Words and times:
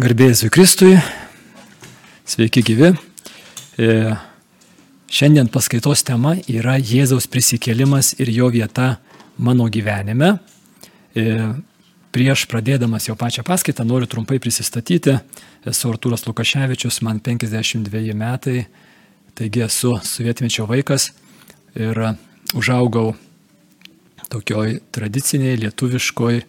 Garbėjai 0.00 0.48
Kristui, 0.48 0.94
sveiki 2.24 2.62
gyvi. 2.64 2.88
E, 3.76 3.86
šiandien 5.12 5.50
paskaitos 5.52 6.00
tema 6.08 6.30
yra 6.48 6.78
Jėzaus 6.78 7.26
prisikėlimas 7.28 8.14
ir 8.16 8.30
jo 8.32 8.46
vieta 8.54 8.94
mano 9.36 9.66
gyvenime. 9.68 10.30
E, 11.12 11.24
prieš 12.16 12.46
pradėdamas 12.48 13.10
jau 13.10 13.16
pačią 13.20 13.44
paskaitą 13.44 13.84
noriu 13.84 14.08
trumpai 14.08 14.38
prisistatyti. 14.40 15.18
Esu 15.68 15.90
Artūras 15.92 16.24
Lukaševičius, 16.24 17.02
man 17.04 17.20
52 17.20 18.14
metai, 18.16 18.62
taigi 19.36 19.66
esu 19.66 19.98
sovietmečio 20.00 20.64
vaikas 20.70 21.10
ir 21.76 22.00
užaugau 22.56 23.10
tokioj 24.32 24.78
tradiciniai, 24.96 25.60
lietuviškoj, 25.66 26.40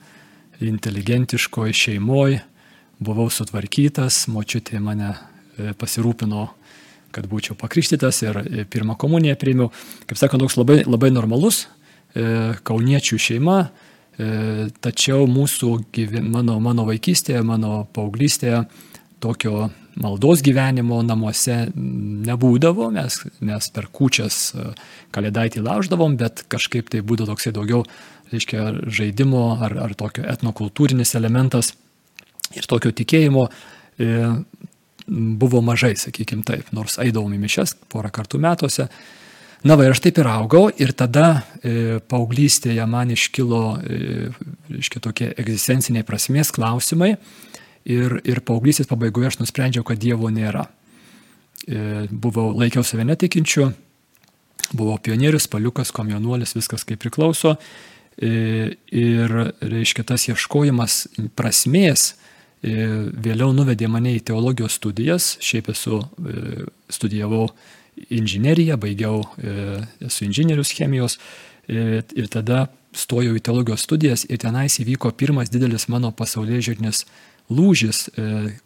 inteligentiškoj 0.72 1.76
šeimoje 1.76 2.46
buvau 3.02 3.30
sutvarkytas, 3.34 4.26
močiutė 4.32 4.80
mane 4.84 5.12
e, 5.12 5.74
pasirūpino, 5.78 6.48
kad 7.12 7.28
būčiau 7.28 7.58
pakrikštytas 7.60 8.22
ir 8.28 8.42
e, 8.42 8.66
pirmą 8.70 8.96
komuniją 9.02 9.38
priėmiau. 9.42 9.72
Kaip 10.10 10.20
sakant, 10.22 10.44
toks 10.44 10.58
labai, 10.60 10.82
labai 10.86 11.12
normalus 11.14 11.66
e, 11.66 12.54
kauniečių 12.68 13.22
šeima, 13.30 13.62
tačiau 14.84 15.24
mūsų 15.26 15.68
mano, 16.30 16.60
mano 16.62 16.84
vaikystėje, 16.86 17.40
mano 17.48 17.88
paauglystėje 17.96 18.60
tokio 19.24 19.72
maldos 19.98 20.44
gyvenimo 20.46 21.00
namuose 21.02 21.72
nebūdavo, 22.28 22.92
mes, 22.94 23.18
mes 23.42 23.70
per 23.74 23.88
kučias 23.90 24.52
kalėdaitį 25.16 25.64
lauždavom, 25.66 26.20
bet 26.20 26.44
kažkaip 26.54 26.92
tai 26.92 27.02
būdavo 27.02 27.32
toksai 27.32 27.56
daugiau, 27.56 27.82
reiškia, 28.36 28.68
žaidimo 28.86 29.46
ar, 29.64 29.80
ar 29.88 29.96
tokio 29.98 30.28
etnokultūrinis 30.36 31.16
elementas 31.18 31.72
ir 32.58 32.68
tokio 32.70 32.92
tikėjimo 32.96 33.48
e, 33.48 34.12
buvo 35.08 35.62
mažai, 35.66 35.96
sakykime 36.00 36.46
taip, 36.48 36.70
nors 36.76 36.98
eidavom 37.02 37.34
į 37.36 37.42
mišes 37.42 37.76
porą 37.92 38.12
kartų 38.14 38.40
metuose. 38.42 38.88
Na 39.68 39.76
va, 39.78 39.86
ir 39.86 39.94
aš 39.94 40.02
taip 40.02 40.18
ir 40.18 40.30
augau 40.30 40.72
ir 40.82 40.94
tada 40.98 41.44
e, 41.62 42.00
paauglystėje 42.10 42.86
man 42.90 43.12
iškilo, 43.14 43.62
e, 43.78 44.30
reiškia, 44.72 45.02
tokie 45.06 45.28
egzistenciniai 45.38 46.06
prasmės 46.08 46.50
klausimai 46.56 47.12
ir, 47.86 48.18
ir 48.26 48.42
paauglystės 48.48 48.90
pabaigoje 48.90 49.30
aš 49.30 49.42
nusprendžiau, 49.44 49.86
kad 49.86 50.02
Dievo 50.02 50.32
nėra. 50.34 50.66
E, 51.68 52.08
buvau, 52.10 52.50
laikiau 52.58 52.82
save 52.86 53.06
netikinčiu, 53.06 53.70
buvau 54.74 54.98
pionierius, 54.98 55.46
paliukas, 55.52 55.94
komjonuolis, 55.94 56.56
viskas 56.58 56.88
kaip 56.88 57.04
priklauso. 57.04 57.54
E, 58.18 58.74
ir, 58.98 59.38
reiškia, 59.62 60.08
tas 60.10 60.26
ieškojimas 60.32 61.04
prasmės 61.38 62.16
vėliau 62.62 63.54
nuvedė 63.56 63.88
mane 63.90 64.14
į 64.18 64.26
teologijos 64.30 64.78
studijas, 64.78 65.36
šiaip 65.42 65.72
esu, 65.74 66.02
e, 66.02 66.66
studijavau 66.94 67.48
inžineriją, 68.10 68.78
baigiau, 68.78 69.24
e, 69.38 69.82
esu 70.08 70.26
inžinierius 70.28 70.74
chemijos 70.74 71.18
ir 71.72 72.28
tada 72.28 72.66
stojau 72.98 73.36
į 73.38 73.42
teologijos 73.46 73.86
studijas 73.86 74.26
ir 74.28 74.42
tenais 74.42 74.80
įvyko 74.82 75.12
pirmas 75.16 75.50
didelis 75.54 75.88
mano 75.88 76.10
pasaulyje 76.12 76.66
žiūrinis 76.68 77.06
lūžis 77.54 78.10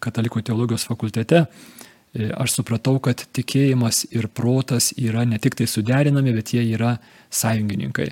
katalikų 0.01 0.41
teologijos 0.47 0.87
fakultete. 0.87 1.43
Aš 2.15 2.55
supratau, 2.55 2.95
kad 3.03 3.21
tikėjimas 3.35 4.05
ir 4.15 4.29
protas 4.31 4.93
yra 4.97 5.25
ne 5.27 5.37
tik 5.43 5.59
tai 5.59 5.67
suderinami, 5.67 6.33
bet 6.33 6.55
jie 6.55 6.63
yra 6.71 6.95
sąjungininkai. 7.29 8.07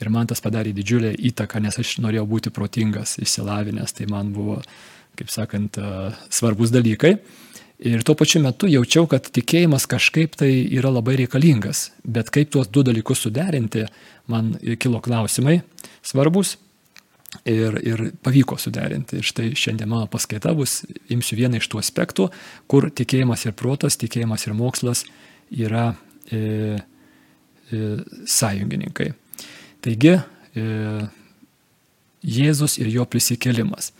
Ir 0.00 0.08
man 0.08 0.30
tas 0.30 0.40
padarė 0.40 0.72
didžiulę 0.72 1.12
įtaką, 1.28 1.60
nes 1.60 1.76
aš 1.82 1.98
norėjau 2.00 2.24
būti 2.30 2.52
protingas, 2.54 3.18
išsilavinęs, 3.20 3.92
tai 3.98 4.06
man 4.08 4.30
buvo 4.32 4.60
kaip 5.20 5.30
sakant, 5.32 5.78
svarbus 6.32 6.72
dalykai. 6.72 7.18
Ir 7.80 8.02
tuo 8.04 8.12
pačiu 8.18 8.42
metu 8.44 8.68
jaučiau, 8.68 9.06
kad 9.08 9.24
tikėjimas 9.32 9.86
kažkaip 9.88 10.34
tai 10.36 10.50
yra 10.68 10.90
labai 10.92 11.14
reikalingas. 11.22 11.90
Bet 12.04 12.28
kaip 12.32 12.50
tuos 12.52 12.68
du 12.68 12.82
dalykus 12.84 13.22
suderinti, 13.24 13.86
man 14.28 14.52
kilo 14.80 15.00
klausimai 15.04 15.62
svarbus. 16.04 16.58
Ir, 17.46 17.76
ir 17.86 18.02
pavyko 18.26 18.58
suderinti. 18.58 19.20
Ir 19.20 19.24
štai 19.24 19.52
šiandien 19.56 19.88
mano 19.88 20.08
paskaita 20.10 20.52
bus, 20.58 20.80
imsiu 21.14 21.38
vieną 21.38 21.60
iš 21.60 21.70
tų 21.70 21.80
aspektų, 21.80 22.26
kur 22.68 22.88
tikėjimas 22.90 23.46
ir 23.46 23.54
protas, 23.56 23.96
tikėjimas 24.00 24.48
ir 24.48 24.56
mokslas 24.58 25.04
yra 25.54 25.92
e, 26.26 26.40
e, 27.70 27.84
sąjungininkai. 28.26 29.12
Taigi, 29.80 30.18
e, 30.58 30.66
Jėzus 32.20 32.74
ir 32.76 32.90
jo 32.92 33.06
prisikėlimas. 33.08 33.94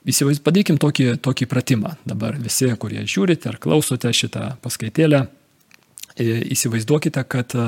Įsivaizduokim, 0.00 0.44
padarykim 0.46 0.78
tokį, 0.80 1.06
tokį 1.20 1.46
pratimą 1.50 1.90
dabar 2.08 2.38
visi, 2.40 2.70
kurie 2.80 3.02
žiūrite 3.04 3.50
ar 3.50 3.58
klausote 3.60 4.08
šitą 4.16 4.54
paskaitėlę. 4.64 5.26
E, 6.16 6.24
įsivaizduokite, 6.54 7.20
kad 7.28 7.52
e, 7.52 7.66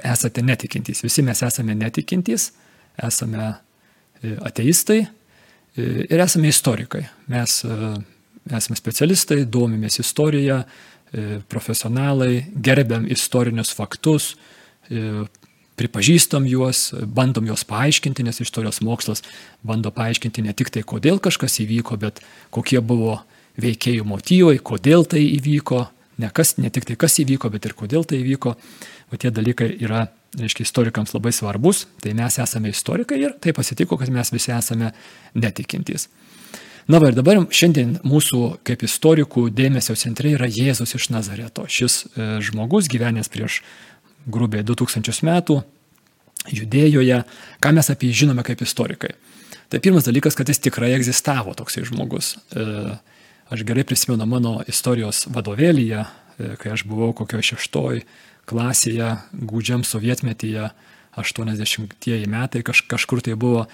esate 0.00 0.40
netikintys. 0.42 1.04
Visi 1.04 1.24
mes 1.26 1.42
esame 1.44 1.76
netikintys, 1.76 2.50
esame 3.04 3.50
e, 3.50 4.32
ateistai 4.48 5.02
ir 5.76 6.22
esame 6.24 6.48
istorikai. 6.48 7.02
Mes 7.28 7.58
esame 7.60 8.78
specialistai, 8.78 9.42
domimės 9.44 9.98
istoriją, 10.00 10.62
profesionalai, 11.52 12.46
gerbiam 12.64 13.04
istorinius 13.12 13.74
faktus, 13.76 14.30
pripažįstam 15.76 16.46
juos, 16.48 16.90
bandom 17.04 17.46
juos 17.48 17.64
paaiškinti, 17.68 18.24
nes 18.26 18.40
istorijos 18.40 18.80
mokslas 18.84 19.22
bando 19.66 19.92
paaiškinti 19.94 20.44
ne 20.46 20.54
tik 20.56 20.72
tai, 20.72 20.82
kodėl 20.82 21.20
kažkas 21.22 21.60
įvyko, 21.64 21.98
bet 22.00 22.22
kokie 22.54 22.80
buvo 22.80 23.20
veikėjų 23.60 24.06
motyvai, 24.08 24.58
kodėl 24.60 25.06
tai 25.08 25.22
įvyko, 25.36 25.86
ne, 26.22 26.30
kas, 26.32 26.56
ne 26.60 26.72
tik 26.72 26.88
tai 26.88 26.96
kas 27.00 27.18
įvyko, 27.22 27.50
bet 27.52 27.68
ir 27.68 27.76
kodėl 27.76 28.04
tai 28.08 28.20
įvyko. 28.22 28.56
O 29.12 29.18
tie 29.20 29.30
dalykai 29.30 29.68
yra, 29.84 30.08
reiškia, 30.36 30.66
istorikams 30.66 31.14
labai 31.14 31.32
svarbus, 31.34 31.84
tai 32.02 32.16
mes 32.18 32.40
esame 32.42 32.72
istorikai 32.72 33.20
ir 33.22 33.36
tai 33.40 33.54
pasitiko, 33.56 33.98
kad 34.00 34.10
mes 34.12 34.32
visi 34.34 34.52
esame 34.56 34.90
netikintys. 35.38 36.08
Na 36.86 37.00
va 37.02 37.10
ir 37.10 37.16
dabar 37.18 37.40
šiandien 37.50 37.96
mūsų 38.06 38.60
kaip 38.66 38.84
istorikų 38.86 39.48
dėmesio 39.50 39.96
centre 39.98 40.30
yra 40.36 40.46
Jėzus 40.46 40.94
iš 40.94 41.08
Nazareto. 41.10 41.64
Šis 41.66 42.04
e, 42.06 42.26
žmogus 42.46 42.86
gyvenęs 42.92 43.30
prieš 43.32 43.58
grubiai 44.26 44.66
2000 44.66 45.24
metų 45.26 45.60
judėjoje, 46.52 47.22
ką 47.62 47.72
mes 47.74 47.90
apie 47.90 48.10
jį 48.10 48.22
žinome 48.24 48.44
kaip 48.46 48.62
istorikai. 48.62 49.14
Tai 49.70 49.80
pirmas 49.82 50.06
dalykas, 50.06 50.36
kad 50.38 50.48
jis 50.48 50.62
tikrai 50.62 50.92
egzistavo 50.94 51.54
toksai 51.58 51.82
žmogus. 51.88 52.36
E, 52.54 52.66
aš 53.50 53.64
gerai 53.66 53.86
prisimenu 53.86 54.26
mano 54.28 54.60
istorijos 54.70 55.24
vadovėlyje, 55.34 56.04
e, 56.04 56.52
kai 56.60 56.74
aš 56.76 56.86
buvau 56.86 57.10
kokioje 57.16 57.52
šeštoje 57.52 58.04
klasėje, 58.46 59.10
gūdžiam 59.34 59.82
sovietmetyje, 59.82 60.70
80-ieji 61.18 62.28
metai 62.28 62.60
kaž, 62.62 62.84
kažkur 62.86 63.22
tai 63.24 63.34
buvo, 63.34 63.64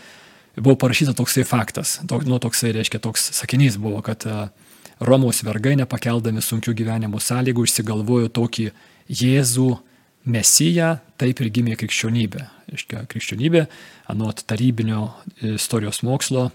buvo 0.56 0.76
parašyta 0.78 1.12
toksai 1.18 1.44
faktas, 1.44 1.98
to, 2.08 2.20
nu, 2.24 2.38
toksai 2.40 2.70
reiškia, 2.76 3.02
toks 3.02 3.32
sakinys 3.36 3.76
buvo, 3.82 4.00
kad 4.06 4.24
e, 4.24 4.46
Romos 5.02 5.42
vergai 5.42 5.74
nepakeldami 5.80 6.40
sunkių 6.44 6.76
gyvenimo 6.78 7.18
sąlygų 7.20 7.66
išsigalvojo 7.66 8.30
tokį 8.32 8.68
Jėzų 9.10 9.70
Mesija, 10.24 10.96
taip 11.18 11.40
ir 11.42 11.50
gimė 11.54 11.76
krikščionybė. 11.80 12.46
Iškia, 12.72 13.04
krikščionybė, 13.10 13.66
anot 14.12 14.44
tarybinio 14.48 15.08
istorijos 15.42 16.02
mokslo, 16.06 16.50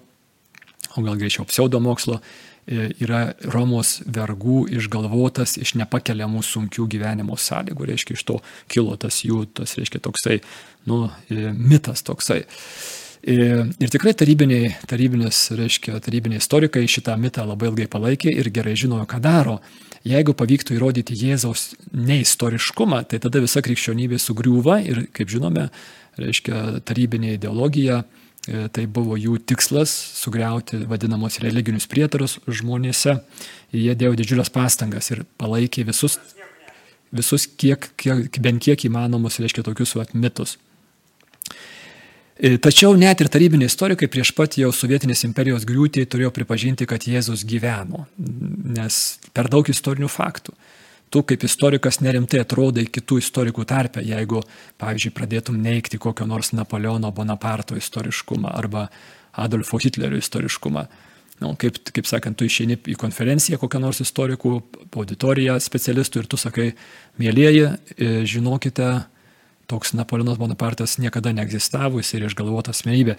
o 0.95 1.03
gal 1.03 1.17
greičiau 1.19 1.45
pseudomokslo, 1.49 2.21
e, 2.65 2.87
yra 3.03 3.21
Romos 3.53 3.97
vergų 4.03 4.63
išgalvotas 4.79 5.57
iš 5.61 5.75
nepakeliamų 5.81 6.41
sunkių 6.47 6.87
gyvenimo 6.95 7.37
sąlygų. 7.37 7.89
Reiškia, 7.91 8.15
iš 8.17 8.23
to 8.29 8.39
kilo 8.71 8.95
tas 8.97 9.19
jų, 9.27 9.43
tas, 9.59 9.75
reiškia, 9.77 10.01
toksai, 10.07 10.39
nu, 10.87 11.03
e, 11.29 11.51
mitas 11.51 12.05
toksai. 12.07 12.45
Ir 13.25 13.89
tikrai 13.89 14.13
tarybiniai, 14.13 14.75
tarybinis, 14.87 15.47
reiškia, 15.57 15.97
tarybiniai 16.05 16.37
istorikai 16.41 16.85
šitą 16.87 17.15
mitą 17.19 17.45
labai 17.47 17.71
ilgai 17.71 17.87
palaikė 17.89 18.29
ir 18.29 18.51
gerai 18.53 18.75
žinojo, 18.77 19.07
ką 19.09 19.19
daro. 19.23 19.57
Jeigu 20.07 20.35
pavyktų 20.37 20.77
įrodyti 20.77 21.17
Jėzaus 21.17 21.71
neistoriškumą, 21.91 23.01
tai 23.09 23.19
tada 23.23 23.41
visa 23.43 23.63
krikščionybė 23.65 24.19
sugriūva 24.21 24.77
ir, 24.85 25.01
kaip 25.17 25.33
žinome, 25.33 25.65
reiškia, 26.21 26.83
tarybinė 26.87 27.33
ideologija, 27.35 28.03
e, 28.45 28.67
tai 28.71 28.85
buvo 28.85 29.17
jų 29.19 29.41
tikslas 29.49 29.91
sugriauti 30.21 30.83
vadinamos 30.87 31.41
religinius 31.43 31.89
prietarus 31.89 32.37
žmonėse. 32.47 33.17
Jie 33.73 33.97
dėjo 33.97 34.13
didžiulės 34.21 34.53
pastangas 34.53 35.11
ir 35.11 35.25
palaikė 35.41 35.83
visus, 35.89 36.19
visus 37.11 37.49
kiek, 37.49 37.89
kiek, 37.97 38.39
bent 38.39 38.63
kiek 38.63 38.87
įmanomus, 38.87 39.41
reiškia, 39.41 39.65
tokius 39.67 39.97
vat, 39.97 40.15
mitus. 40.15 40.55
E, 40.61 40.66
tačiau 42.37 42.95
net 42.97 43.21
ir 43.21 43.29
tarybiniai 43.33 43.69
istorikai 43.71 44.09
prieš 44.11 44.31
pat 44.37 44.57
jau 44.59 44.69
sovietinės 44.75 45.23
imperijos 45.25 45.65
griūtį 45.67 46.05
turėjo 46.05 46.31
pripažinti, 46.35 46.85
kad 46.89 47.07
Jėzus 47.09 47.45
gyveno, 47.47 48.05
nes 48.17 49.17
per 49.33 49.49
daug 49.49 49.69
istorinių 49.69 50.09
faktų. 50.11 50.53
Tu 51.09 51.23
kaip 51.23 51.43
istorikas 51.47 52.01
nerimtai 52.03 52.41
atrodai 52.43 52.83
kitų 52.91 53.21
istorikų 53.21 53.63
tarpe, 53.67 54.01
jeigu, 54.03 54.41
pavyzdžiui, 54.81 55.13
pradėtum 55.15 55.59
neikti 55.63 55.99
kokio 56.03 56.27
nors 56.27 56.51
Napoleono 56.51 57.13
Bonaparto 57.15 57.77
istoriškumą 57.79 58.51
arba 58.51 58.89
Adolfo 59.39 59.79
Hitlerio 59.79 60.19
istoriškumą. 60.19 60.83
Nu, 61.39 61.53
kaip, 61.59 61.77
kaip 61.93 62.07
sakant, 62.09 62.35
tu 62.37 62.47
išeini 62.49 62.79
į 62.91 62.95
konferenciją 62.99 63.59
kokią 63.61 63.79
nors 63.79 64.01
istorikų, 64.03 64.55
auditoriją 64.97 65.59
specialistų 65.61 66.23
ir 66.23 66.29
tu 66.31 66.39
sakai, 66.41 66.71
mėlyjeji, 67.21 67.67
e, 67.93 68.09
žinokite, 68.27 68.89
toks 69.67 69.93
Napoleonas 69.93 70.39
Bonapartas 70.39 70.97
niekada 71.01 71.33
neegzistavo, 71.35 72.01
jis 72.01 72.13
ir 72.15 72.27
išgalvota 72.29 72.75
asmenybė. 72.75 73.17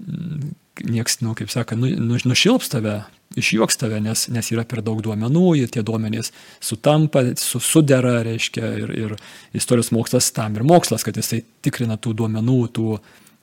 Mm, 0.00 0.56
Niekas, 0.80 1.18
nu, 1.20 1.34
kaip 1.36 1.50
sakant, 1.52 1.82
nu, 1.82 1.90
nu, 1.92 2.16
nušilps 2.24 2.70
tave, 2.72 2.94
išjuoks 3.36 3.76
tave, 3.82 3.98
nes, 4.00 4.22
nes 4.32 4.46
yra 4.54 4.62
per 4.64 4.80
daug 4.86 5.02
duomenų 5.04 5.42
ir 5.60 5.68
tie 5.74 5.82
duomenys 5.84 6.30
sutampa, 6.64 7.20
su, 7.36 7.60
sudera, 7.60 8.14
reiškia, 8.24 8.70
ir, 8.80 8.94
ir 8.96 9.12
istorijos 9.60 9.90
mokslas 9.92 10.30
tam 10.32 10.56
ir 10.56 10.64
mokslas, 10.64 11.04
kad 11.04 11.20
jisai 11.20 11.42
tikrina 11.60 11.98
tų 12.00 12.14
duomenų, 12.22 12.58
tų, 12.78 12.96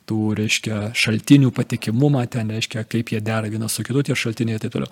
tų, 0.10 0.20
reiškia, 0.40 0.82
šaltinių 0.98 1.54
patikimumą, 1.54 2.26
ten, 2.32 2.50
reiškia, 2.56 2.88
kaip 2.90 3.14
jie 3.14 3.22
dera 3.22 3.52
vienas 3.54 3.78
su 3.78 3.86
kitu 3.86 4.08
tie 4.08 4.18
šaltiniai 4.18 4.58
ir 4.58 4.66
taip 4.66 4.74
toliau. 4.74 4.90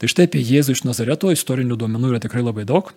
Tai 0.00 0.08
štai 0.14 0.28
apie 0.30 0.40
Jėzų 0.46 0.76
iš 0.76 0.86
Nazareto 0.86 1.32
istorinių 1.34 1.80
duomenų 1.80 2.14
yra 2.14 2.22
tikrai 2.22 2.44
labai 2.46 2.68
daug. 2.68 2.94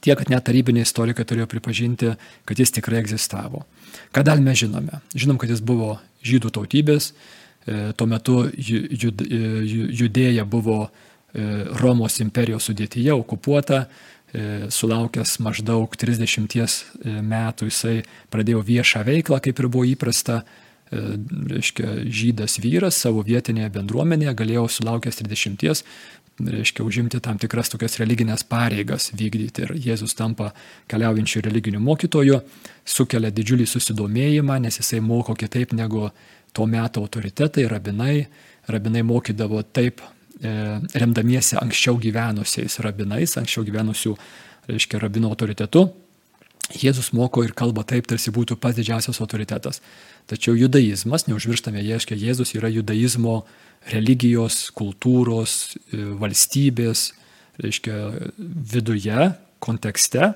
Tiek, 0.00 0.16
kad 0.18 0.30
net 0.32 0.44
tarybiniai 0.46 0.86
istorikai 0.86 1.26
turėjo 1.28 1.46
pripažinti, 1.50 2.14
kad 2.48 2.58
jis 2.58 2.72
tikrai 2.74 3.02
egzistavo. 3.02 3.66
Ką 4.14 4.24
dar 4.26 4.40
mes 4.42 4.58
žinome? 4.62 5.02
Žinom, 5.14 5.38
kad 5.38 5.52
jis 5.52 5.62
buvo 5.64 5.96
žydų 6.26 6.52
tautybės, 6.56 7.12
e, 7.66 7.92
tuo 7.98 8.08
metu 8.10 8.38
e, 8.48 8.80
judėja 10.00 10.46
buvo 10.48 10.78
e, 10.86 10.90
Romos 11.82 12.18
imperijos 12.24 12.70
sudėtyje, 12.70 13.14
okupuota, 13.18 13.86
sulaukęs 14.72 15.34
maždaug 15.44 15.92
30 16.00 16.46
metų 17.04 17.66
jisai 17.68 17.98
pradėjo 18.32 18.62
viešą 18.64 19.02
veiklą, 19.04 19.42
kaip 19.44 19.58
ir 19.60 19.66
buvo 19.68 19.84
įprasta, 19.84 20.38
reiškia, 20.92 21.90
žydas 22.08 22.56
vyras 22.64 22.96
savo 22.96 23.20
vietinėje 23.28 23.68
bendruomenėje 23.76 24.32
galėjo 24.36 24.64
sulaukęs 24.72 25.20
30 25.20 25.84
reiškia, 26.40 26.84
užimti 26.84 27.20
tam 27.20 27.38
tikras 27.40 27.70
tokias 27.72 27.98
religinės 28.00 28.44
pareigas 28.48 29.10
vykdyti. 29.16 29.66
Ir 29.66 29.74
Jėzus 29.88 30.16
tampa 30.18 30.52
keliaujančių 30.90 31.42
religinių 31.46 31.80
mokytojų, 31.82 32.40
sukelia 32.84 33.32
didžiulį 33.34 33.66
susidomėjimą, 33.68 34.58
nes 34.64 34.80
jisai 34.80 35.02
moko 35.04 35.36
kitaip 35.38 35.74
negu 35.76 36.08
tuo 36.52 36.66
metu 36.66 37.04
autoritetai, 37.04 37.66
rabinai. 37.70 38.16
Rabinai 38.72 39.02
mokydavo 39.02 39.62
taip, 39.74 40.00
e, 40.40 40.52
remdamiesi 40.94 41.56
anksčiau 41.58 41.98
gyvenusiais 41.98 42.78
rabinais, 42.78 43.36
anksčiau 43.40 43.64
gyvenusių, 43.66 44.16
reiškia, 44.68 45.00
rabino 45.02 45.32
autoritetu. 45.32 45.88
Jėzus 46.70 47.10
moko 47.12 47.42
ir 47.44 47.52
kalba 47.58 47.82
taip, 47.84 48.06
tarsi 48.08 48.30
būtų 48.32 48.56
pats 48.60 48.78
didžiausias 48.78 49.18
autoritetas. 49.20 49.82
Tačiau 50.30 50.54
judaizmas, 50.56 51.26
neužmirštame, 51.26 51.82
reiškia, 51.82 52.16
Jėzus 52.16 52.54
yra 52.54 52.70
judaizmo 52.72 53.42
religijos, 53.90 54.70
kultūros, 54.78 55.74
e, 55.90 56.04
valstybės, 56.22 57.10
reiškia, 57.60 57.96
viduje, 58.38 59.32
kontekste. 59.62 60.32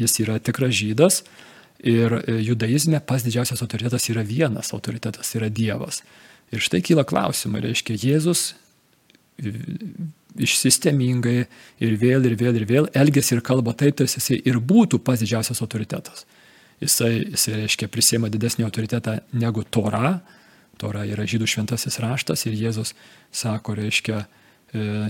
Jis 0.00 0.18
yra 0.24 0.38
tikras 0.42 0.74
žydas 0.78 1.22
ir 1.78 2.16
e, 2.24 2.38
judaizme 2.48 3.00
pats 3.04 3.26
didžiausias 3.26 3.62
autoritetas 3.62 4.08
yra 4.10 4.24
vienas 4.26 4.72
autoritetas, 4.74 5.34
yra 5.38 5.52
Dievas. 5.52 6.02
Ir 6.50 6.64
štai 6.64 6.80
kyla 6.82 7.04
klausimai, 7.06 7.60
reiškia, 7.68 7.98
Jėzus 8.08 8.54
išsistemingai 10.36 11.38
ir 11.80 11.94
vėl 12.00 12.26
ir 12.28 12.36
vėl 12.38 12.58
ir 12.60 12.66
vėl 12.68 12.88
elgesi 12.96 13.36
ir 13.36 13.42
kalba 13.44 13.74
taip, 13.78 13.96
tarsi 13.98 14.20
jisai 14.20 14.40
ir 14.44 14.60
būtų 14.60 15.00
pats 15.04 15.22
didžiausias 15.24 15.62
autoritetas. 15.64 16.26
Jisai, 16.82 17.12
jisai 17.32 17.56
reiškia, 17.64 17.88
prisėmė 17.90 18.30
didesnį 18.30 18.66
autoritetą 18.68 19.18
negu 19.34 19.64
Tora. 19.64 20.20
Tora 20.78 21.02
yra 21.08 21.24
žydų 21.26 21.48
šventasis 21.50 21.98
raštas 22.02 22.46
ir 22.46 22.54
Jėzus 22.54 22.94
sako, 23.34 23.74
reiškia, 23.80 24.20
e, 24.70 25.08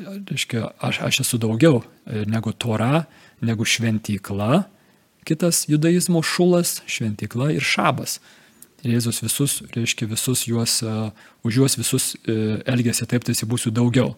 reiškia 0.00 0.72
aš, 0.82 1.00
aš 1.06 1.20
esu 1.22 1.38
daugiau 1.38 1.84
e, 1.84 2.24
negu 2.26 2.50
Tora, 2.50 3.04
negu 3.44 3.66
šventykla. 3.68 4.64
Kitas 5.24 5.68
judaizmo 5.70 6.22
šulas- 6.22 6.80
šventykla 6.94 7.52
ir 7.54 7.62
šabas. 7.62 8.18
Jėzus 8.84 9.22
visus, 9.22 9.62
reiškia, 9.72 10.04
visus 10.10 10.44
juos, 10.44 10.82
uh, 10.84 11.08
už 11.40 11.56
juos 11.56 11.76
visus 11.80 12.16
elgėsi 12.28 13.06
taip, 13.08 13.24
tarsi 13.24 13.46
būsiu 13.48 13.72
daugiau. 13.72 14.10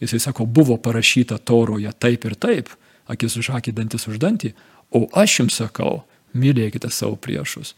Jisai 0.00 0.20
sako, 0.20 0.46
buvo 0.48 0.76
parašyta 0.80 1.38
tauroje 1.44 1.92
taip 2.00 2.24
ir 2.24 2.36
taip, 2.40 2.70
akis 3.10 3.36
už 3.36 3.52
akį, 3.58 3.74
dantis 3.76 4.08
už 4.08 4.20
dantį, 4.22 4.54
o 4.96 5.04
aš 5.16 5.40
jums 5.42 5.58
sakau, 5.60 6.02
mylėkite 6.32 6.90
savo 6.92 7.18
priešus. 7.20 7.74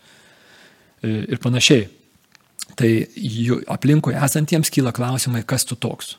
E, 1.02 1.24
ir 1.34 1.42
panašiai. 1.42 1.88
Tai 2.78 2.88
aplinkoje 3.74 4.16
esantiems 4.22 4.70
kyla 4.72 4.94
klausimai, 4.96 5.42
kas 5.44 5.66
tu 5.68 5.76
toks. 5.76 6.16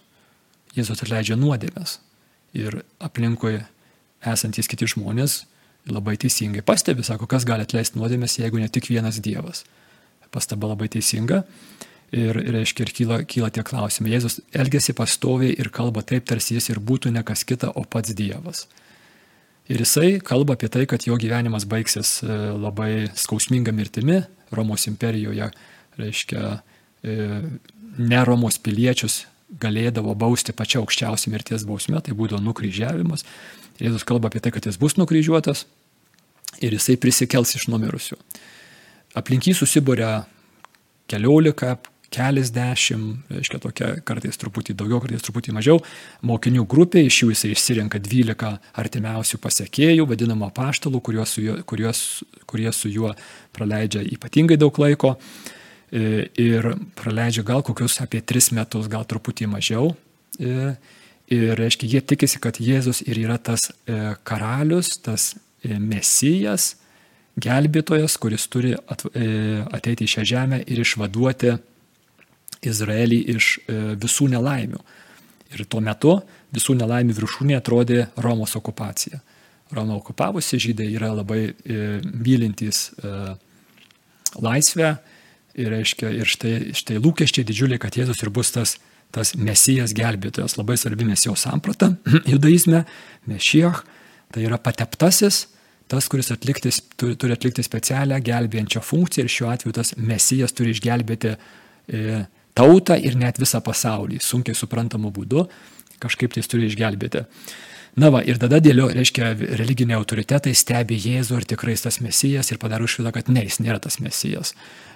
Jėzus 0.76 1.02
atleidžia 1.06 1.38
nuodėmės. 1.40 1.98
Ir 2.58 2.84
aplinkoje 3.02 3.64
esantys 4.30 4.70
kiti 4.70 4.90
žmonės 4.90 5.44
labai 5.90 6.16
teisingai 6.20 6.64
pastebi, 6.66 7.04
sako, 7.04 7.28
kas 7.28 7.46
gali 7.48 7.66
atleisti 7.66 8.00
nuodėmės, 8.00 8.38
jeigu 8.40 8.62
ne 8.62 8.70
tik 8.72 8.88
vienas 8.92 9.20
Dievas. 9.24 9.64
Pastaba 10.34 10.70
labai 10.72 10.88
teisinga. 10.90 11.44
Ir, 12.14 12.38
reiškia, 12.54 12.86
ir 12.86 12.92
kyla, 12.94 13.16
kyla 13.26 13.50
tie 13.50 13.64
klausimai. 13.66 14.12
Jėzus 14.14 14.38
elgesi 14.54 14.94
pastoviai 14.94 15.56
ir 15.58 15.72
kalba 15.74 16.04
taip, 16.06 16.28
tarsi 16.30 16.60
jis 16.60 16.70
ir 16.70 16.78
būtų 16.78 17.10
ne 17.16 17.24
kas 17.26 17.42
kita, 17.48 17.72
o 17.74 17.82
pats 17.90 18.14
Dievas. 18.14 18.68
Ir 19.72 19.82
jisai 19.82 20.20
kalba 20.22 20.54
apie 20.54 20.70
tai, 20.70 20.84
kad 20.90 21.08
jo 21.08 21.18
gyvenimas 21.18 21.66
baigsis 21.70 22.20
e, 22.22 22.28
labai 22.60 23.08
skausminga 23.18 23.74
mirtimi 23.74 24.20
Romos 24.54 24.86
imperijoje. 24.92 25.48
Reiškia, 25.98 26.44
e, 27.02 27.16
ne 27.98 28.24
Romos 28.28 28.60
piliečius 28.62 29.24
galėdavo 29.62 30.14
bausti 30.18 30.54
pačia 30.54 30.82
aukščiausia 30.82 31.32
mirties 31.34 31.66
bausme, 31.66 32.02
tai 32.04 32.14
būdavo 32.18 32.44
nukryžiavimas. 32.44 33.26
Jėzus 33.82 34.06
kalba 34.06 34.30
apie 34.30 34.44
tai, 34.44 34.52
kad 34.54 34.68
jis 34.68 34.78
bus 34.82 35.00
nukryžiuotas 35.00 35.66
ir 36.62 36.76
jisai 36.78 37.00
prisikels 37.02 37.56
iš 37.58 37.70
numirusių. 37.74 38.20
Aplink 39.18 39.48
jį 39.50 39.56
susibūrė 39.58 40.12
keliolika 41.10 41.78
keliasdešimt, 42.14 43.32
reiškia 43.34 43.60
tokia 43.64 43.92
kartais 44.06 44.38
truputį 44.40 44.76
daugiau, 44.78 45.02
kartais 45.04 45.26
truputį 45.26 45.56
mažiau, 45.58 45.80
mokinių 46.26 46.66
grupė, 46.70 47.04
iš 47.08 47.24
jų 47.24 47.32
jisai 47.34 47.54
išsirenka 47.56 48.02
12 48.04 48.54
artimiausių 48.84 49.40
pasiekėjų, 49.44 50.08
vadinamų 50.10 50.52
paštalų, 50.56 51.02
kuriuos 51.04 51.38
kuriuos, 51.66 52.24
kurie 52.46 52.72
su 52.72 52.90
juo 52.90 53.14
praleidžia 53.54 54.04
ypatingai 54.16 54.58
daug 54.58 54.78
laiko 54.80 55.16
e, 55.92 56.30
ir 56.40 56.74
praleidžia 57.00 57.44
gal 57.44 57.64
kokius 57.64 58.00
apie 58.02 58.22
3 58.22 58.54
metus, 58.58 58.88
gal 58.88 59.06
truputį 59.06 59.50
mažiau. 59.52 59.94
E, 60.40 60.76
ir 61.34 61.58
reiškia, 61.58 61.90
jie 61.90 62.02
tikisi, 62.02 62.40
kad 62.40 62.60
Jėzus 62.62 63.04
ir 63.06 63.20
yra 63.26 63.38
tas 63.38 63.72
e, 63.88 64.16
karalius, 64.24 64.98
tas 65.04 65.34
mesijas, 65.64 66.76
gelbėtojas, 67.40 68.18
kuris 68.20 68.46
turi 68.52 68.74
ateiti 68.76 70.06
į 70.06 70.12
šią 70.12 70.26
žemę 70.28 70.60
ir 70.68 70.82
išvaduoti 70.84 71.54
Izraelį 72.70 73.20
iš 73.36 73.50
e, 73.58 73.78
visų 74.00 74.30
nelaimių. 74.34 74.82
Ir 75.54 75.66
tuo 75.70 75.82
metu 75.86 76.18
visų 76.54 76.76
nelaimių 76.80 77.16
viršūnė 77.18 77.58
atrodė 77.60 78.08
Romos 78.24 78.56
okupacija. 78.60 79.22
Romą 79.74 79.98
okupavusi 80.02 80.60
žydai 80.62 80.90
yra 80.94 81.12
labai 81.14 81.42
e, 81.50 81.84
mylintys 82.04 82.90
e, 82.94 83.14
laisvę 84.42 84.96
ir, 85.54 85.70
reiškia, 85.74 86.12
ir 86.14 86.30
štai, 86.30 86.56
štai 86.78 87.00
lūkesčiai 87.02 87.46
didžiuliai, 87.48 87.82
kad 87.82 87.98
Jėzus 87.98 88.22
ir 88.26 88.32
bus 88.34 88.54
tas, 88.54 88.78
tas 89.14 89.34
mesijas 89.38 89.94
gelbėtojas, 89.98 90.58
labai 90.60 90.78
svarbi 90.80 91.08
mesijos 91.10 91.46
samprata 91.46 91.94
judaizme, 92.34 92.84
mešiach, 93.30 93.84
tai 94.34 94.46
yra 94.48 94.58
pateptasis, 94.62 95.48
tas, 95.92 96.08
kuris 96.10 96.32
atlikti, 96.34 96.72
turi, 96.98 97.18
turi 97.20 97.36
atlikti 97.36 97.66
specialią 97.66 98.18
gelbėjančią 98.26 98.82
funkciją 98.86 99.26
ir 99.26 99.34
šiuo 99.34 99.52
atveju 99.54 99.78
tas 99.78 99.94
mesijas 99.98 100.56
turi 100.58 100.74
išgelbėti 100.74 101.34
e, 101.34 102.24
tautą 102.58 102.98
ir 103.00 103.18
net 103.20 103.40
visą 103.42 103.62
pasaulį, 103.66 104.22
sunkiai 104.22 104.58
suprantamu 104.58 105.12
būdu, 105.14 105.48
kažkaip 106.04 106.34
tai 106.36 106.44
turi 106.48 106.70
išgelbėti. 106.70 107.26
Na 107.94 108.10
va, 108.10 108.24
ir 108.26 108.40
tada 108.42 108.58
dėlio, 108.64 108.88
reiškia, 108.90 109.36
religiniai 109.60 110.00
autoritetai 110.00 110.56
stebi 110.58 110.98
Jėzų 110.98 111.38
ir 111.38 111.46
tikrai 111.52 111.76
tas 111.78 112.00
mesijas 112.02 112.50
ir 112.50 112.58
padaro 112.62 112.88
išvadą, 112.90 113.12
kad 113.14 113.30
ne, 113.30 113.44
jis 113.46 113.60
nėra 113.62 113.78
tas 113.84 114.00
mesijas. 114.02 114.56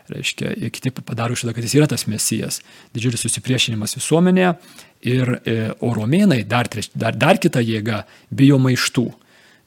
Reiškia, 0.10 0.56
kiti 0.74 0.90
padaro 0.96 1.38
išvadą, 1.38 1.54
kad 1.54 1.68
jis 1.68 1.76
yra 1.78 1.86
tas 1.92 2.08
mesijas. 2.10 2.64
Didžiulis 2.98 3.22
susipriešinimas 3.22 3.94
visuomenėje 4.00 4.56
ir 5.14 5.34
e, 5.38 5.56
o 5.78 5.92
romėnai, 5.94 6.42
dar, 6.50 6.72
dar, 6.96 7.14
dar 7.14 7.38
kita 7.44 7.62
jėga, 7.62 8.02
bijo 8.34 8.58
maištų. 8.66 9.06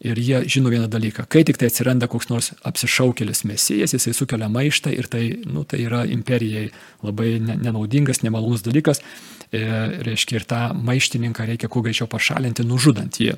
Ir 0.00 0.16
jie 0.16 0.38
žino 0.48 0.70
vieną 0.72 0.86
dalyką, 0.88 1.26
kai 1.28 1.42
tik 1.44 1.58
tai 1.60 1.68
atsiranda 1.68 2.06
koks 2.08 2.30
nors 2.30 2.54
apsišaukėlis 2.64 3.42
mesijas, 3.44 3.92
jisai 3.92 4.14
sukelia 4.16 4.46
maištą 4.48 4.94
ir 4.96 5.04
tai, 5.12 5.24
nu, 5.44 5.66
tai 5.68 5.82
yra 5.84 6.06
imperijai 6.08 6.70
labai 7.04 7.34
nenaudingas, 7.44 8.22
nemalonus 8.24 8.64
dalykas. 8.64 9.02
E, 9.52 9.60
reiškia, 10.06 10.38
ir 10.40 10.46
tą 10.48 10.60
maištininką 10.88 11.44
reikia 11.50 11.68
kuo 11.68 11.82
greičiau 11.84 12.08
pašalinti, 12.08 12.64
nužudant 12.64 13.18
jį. 13.20 13.34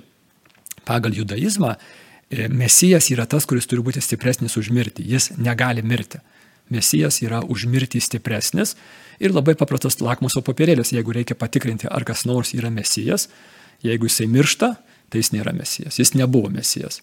Pagal 0.86 1.18
judaizmą 1.18 1.72
e, 1.74 2.46
mesijas 2.46 3.10
yra 3.10 3.26
tas, 3.26 3.42
kuris 3.48 3.66
turi 3.66 3.82
būti 3.82 4.02
stipresnis 4.04 4.54
už 4.60 4.70
mirtį, 4.70 5.08
jis 5.16 5.32
negali 5.42 5.82
mirti. 5.82 6.22
mesijas 6.70 7.18
yra 7.22 7.42
už 7.42 7.66
mirtį 7.66 8.00
stipresnis 8.00 8.76
ir 9.18 9.34
labai 9.34 9.54
paprastas 9.58 9.98
lakmuso 10.00 10.40
popierėlis, 10.40 10.92
jeigu 10.94 11.12
reikia 11.12 11.34
patikrinti, 11.34 11.90
ar 11.90 12.04
kas 12.04 12.24
nors 12.24 12.54
yra 12.54 12.70
mesijas, 12.70 13.28
jeigu 13.82 14.06
jisai 14.06 14.26
miršta, 14.26 14.76
tai 15.12 15.20
jis 15.20 15.32
nėra 15.34 15.52
mesijas, 15.56 16.00
jis 16.00 16.14
nebuvo 16.16 16.50
mesijas. 16.52 17.02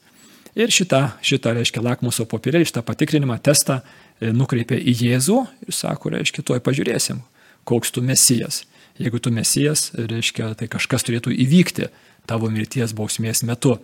Ir 0.57 0.73
šitą, 0.73 1.03
šitą 1.21 1.53
reiškia, 1.59 1.83
lakmuso 1.85 2.25
popierėlį, 2.29 2.67
šitą 2.71 2.81
patikrinimą, 2.85 3.37
testą 3.45 3.79
e, 3.79 4.31
nukreipia 4.33 4.79
į 4.81 4.95
Jėzų 5.03 5.39
ir 5.67 5.75
sako, 5.75 6.15
reiškia, 6.15 6.43
tuoj 6.45 6.61
pažiūrėsim, 6.65 7.21
koks 7.69 7.93
tu 7.93 8.01
mesijas. 8.05 8.63
Jeigu 8.99 9.21
tu 9.23 9.31
mesijas, 9.31 9.91
reiškia, 9.95 10.55
tai 10.59 10.67
kažkas 10.71 11.05
turėtų 11.07 11.31
įvykti 11.45 11.87
tavo 12.27 12.49
mirties 12.51 12.95
bausmės 12.97 13.43
metu. 13.47 13.77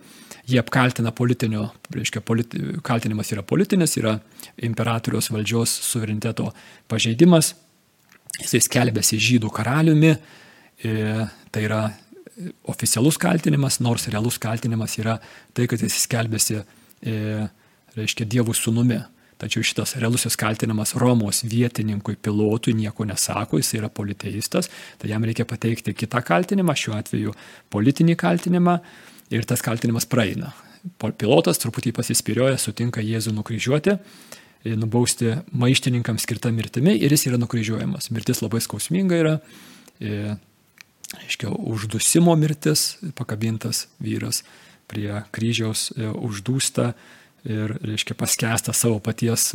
Jie 0.46 0.58
apkaltina 0.60 1.10
politinio, 1.14 1.70
reiškia, 1.94 2.22
politi, 2.22 2.60
kaltinimas 2.86 3.32
yra 3.34 3.42
politinis, 3.46 3.96
yra 3.98 4.18
imperatoriaus 4.66 5.30
valdžios 5.34 5.72
suvereniteto 5.86 6.50
pažeidimas, 6.90 7.54
jisai 8.42 8.60
skelbėsi 8.62 9.18
žydų 9.22 9.50
karaliumi, 9.54 10.12
e, 10.84 11.26
tai 11.50 11.64
yra 11.66 11.86
oficialus 12.68 13.18
kaltinimas, 13.20 13.80
nors 13.80 14.06
realus 14.12 14.38
kaltinimas 14.38 14.96
yra 15.00 15.18
tai, 15.56 15.66
kad 15.70 15.80
jis 15.80 16.02
skelbėsi, 16.04 16.62
e, 17.02 17.46
reiškia, 17.96 18.28
dievų 18.36 18.56
sunumi. 18.56 19.00
Tačiau 19.36 19.64
šitas 19.64 19.92
realusis 20.00 20.32
kaltinimas 20.40 20.94
Romos 20.96 21.42
vietininkui 21.44 22.16
pilotui 22.24 22.72
nieko 22.76 23.04
nesako, 23.04 23.58
jis 23.60 23.74
yra 23.76 23.90
politeistas, 23.92 24.70
tai 24.96 25.10
jam 25.10 25.24
reikia 25.28 25.44
pateikti 25.48 25.92
kitą 25.92 26.22
kaltinimą, 26.24 26.72
šiuo 26.72 26.94
atveju 26.96 27.34
politinį 27.72 28.16
kaltinimą 28.16 28.78
ir 29.36 29.44
tas 29.44 29.60
kaltinimas 29.64 30.08
praeina. 30.08 30.54
Pilotas 31.18 31.60
truputį 31.60 31.92
pasispyrioja, 31.98 32.56
sutinka 32.62 33.04
Jėzų 33.04 33.34
nukryžiuoti, 33.36 33.96
e, 34.64 34.74
nubausti 34.78 35.34
maištininkams 35.52 36.24
skirtą 36.24 36.52
mirtimi 36.56 36.96
ir 36.96 37.12
jis 37.12 37.28
yra 37.28 37.40
nukryžiuojamas. 37.42 38.08
Mirtis 38.16 38.40
labai 38.44 38.62
skausminga 38.64 39.20
yra, 39.20 39.38
e, 41.12 41.20
aiškiai, 41.24 41.52
uždusimo 41.52 42.34
mirtis, 42.38 42.96
pakabintas 43.18 43.86
vyras 44.02 44.42
prie 44.90 45.22
kryžiaus 45.34 45.90
e, 45.96 46.10
uždūsta 46.10 46.92
ir, 47.46 47.76
reiškia, 47.82 48.16
paskęsta 48.18 48.74
savo 48.74 48.98
paties 49.02 49.52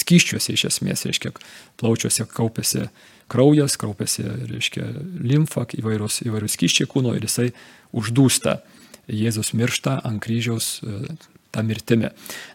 skyščiuose 0.00 0.54
iš 0.54 0.68
esmės, 0.70 1.04
reiškia, 1.08 1.34
plaučiuose 1.80 2.26
kaupėsi 2.30 2.88
kraujas, 3.32 3.76
kaupėsi, 3.80 4.24
reiškia, 4.50 4.86
limfa, 5.24 5.66
įvairūs, 5.78 6.22
įvairūs 6.28 6.56
skyščiai 6.58 6.90
kūno 6.90 7.14
ir 7.16 7.26
jisai 7.26 7.50
uždūsta. 7.96 8.60
Jėzus 9.04 9.52
miršta 9.52 9.98
ant 10.06 10.22
kryžiaus 10.24 10.78
e, 10.80 11.00
tą 11.52 11.64
mirtimį. 11.66 12.08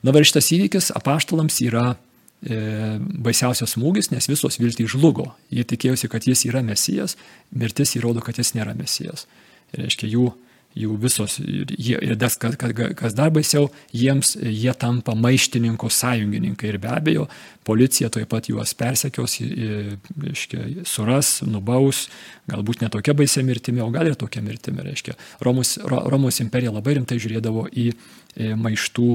Dabar 0.05 0.25
šitas 0.25 0.49
įvykis 0.55 0.89
apaštalams 0.97 1.59
yra 1.61 1.91
e, 1.93 1.97
baisiausias 2.41 3.75
smūgis, 3.75 4.11
nes 4.13 4.29
visos 4.31 4.59
viltys 4.61 4.93
žlugo. 4.93 5.33
Jie 5.51 5.65
tikėjosi, 5.67 6.07
kad 6.11 6.27
jis 6.27 6.45
yra 6.47 6.63
mesijas, 6.63 7.17
mirtis 7.51 7.97
įrodo, 7.99 8.23
kad 8.23 8.39
jis 8.39 8.53
nėra 8.55 8.75
mesijas. 8.77 9.27
Ir 9.73 9.83
reiškia, 9.83 10.07
jų 10.09 10.29
jų 10.77 10.95
visos, 11.01 11.39
jie, 11.41 11.97
ir 11.97 12.15
das, 12.19 12.35
kas, 12.39 12.53
kas 12.97 13.15
dar 13.17 13.31
baisiau, 13.33 13.69
jiems 13.95 14.35
jie 14.37 14.71
tampa 14.77 15.15
maištininkų 15.17 15.89
sąjungininkai 15.91 16.69
ir 16.69 16.77
be 16.81 16.91
abejo, 16.93 17.25
policija 17.67 18.11
taip 18.13 18.29
pat 18.29 18.51
juos 18.51 18.75
persekios, 18.77 19.39
reiškia, 19.41 20.85
suras, 20.87 21.39
nubaus, 21.47 22.05
galbūt 22.49 22.85
netokia 22.85 23.17
baisia 23.17 23.43
mirtimi, 23.45 23.81
o 23.81 23.89
gal 23.93 24.11
ir 24.11 24.17
tokia 24.19 24.43
mirtimi, 24.45 24.85
reiškia. 24.85 25.17
Romos, 25.45 25.77
Romos 25.89 26.39
imperija 26.43 26.73
labai 26.75 26.99
rimtai 26.99 27.17
žiūrėdavo 27.21 27.65
į 27.73 27.89
maištų, 28.61 29.09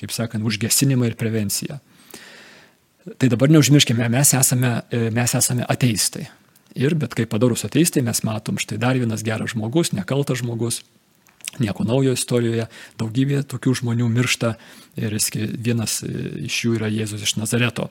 kaip 0.00 0.12
sakant, 0.14 0.44
užgesinimą 0.44 1.08
ir 1.08 1.18
prevenciją. 1.18 1.80
Tai 3.04 3.28
dabar 3.28 3.50
neužmirškime, 3.52 4.08
mes 4.08 4.32
esame, 4.32 4.78
mes 5.12 5.34
esame 5.36 5.64
ateistai. 5.68 6.24
Ir 6.74 6.96
bet 6.98 7.12
kaip 7.14 7.28
padarus 7.30 7.66
ateistai 7.66 8.02
mes 8.02 8.22
matom, 8.24 8.56
štai 8.58 8.78
dar 8.80 8.96
vienas 8.96 9.22
geras 9.26 9.52
žmogus, 9.52 9.92
nekaltas 9.92 10.40
žmogus, 10.40 10.80
nieko 11.60 11.84
naujo 11.86 12.14
istorijoje, 12.16 12.64
daugybė 12.98 13.42
tokių 13.50 13.74
žmonių 13.82 14.08
miršta 14.10 14.54
ir 14.98 15.18
vienas 15.66 16.00
iš 16.02 16.62
jų 16.64 16.78
yra 16.78 16.88
Jėzus 16.90 17.26
iš 17.28 17.36
Nazareto. 17.38 17.90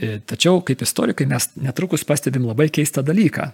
E, 0.00 0.16
tačiau 0.24 0.62
kaip 0.64 0.80
istorikai 0.80 1.26
mes 1.28 1.50
netrukus 1.60 2.06
pastebim 2.08 2.48
labai 2.48 2.70
keistą 2.72 3.04
dalyką. 3.04 3.50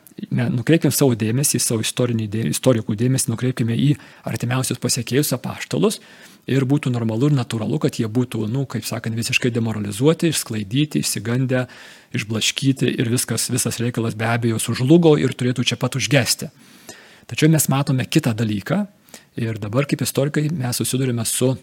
Nukreipkim 0.55 0.95
savo 0.95 1.19
dėmesį, 1.19 1.59
savo 1.59 1.83
dėmesį, 1.83 2.47
istorikų 2.55 2.95
dėmesį, 2.95 3.33
nukreipkime 3.33 3.75
į 3.75 3.91
artimiausius 4.31 4.79
pasiekėjus 4.79 5.35
apaštalus 5.35 5.99
ir 6.47 6.65
būtų 6.67 6.93
normalu 6.95 7.31
ir 7.31 7.37
natūralu, 7.37 7.79
kad 7.83 7.99
jie 7.99 8.07
būtų, 8.07 8.47
nu, 8.51 8.65
kaip 8.71 8.87
sakant, 8.87 9.17
visiškai 9.19 9.51
demoralizuoti, 9.55 10.31
išsklaidyti, 10.31 11.03
išsigandę, 11.03 11.67
išblaškyti 12.17 12.91
ir 12.95 13.11
viskas, 13.11 13.49
visas 13.51 13.81
reikalas 13.83 14.15
be 14.19 14.29
abejo 14.31 14.61
sužlugo 14.63 15.17
ir 15.19 15.35
turėtų 15.35 15.67
čia 15.67 15.79
pat 15.81 15.99
užgesti. 15.99 16.51
Tačiau 17.27 17.51
mes 17.51 17.67
matome 17.73 18.07
kitą 18.07 18.35
dalyką 18.39 18.85
ir 19.43 19.59
dabar 19.59 19.89
kaip 19.91 20.05
istorikai 20.07 20.47
mes 20.55 20.79
susidurime 20.79 21.25
su, 21.27 21.57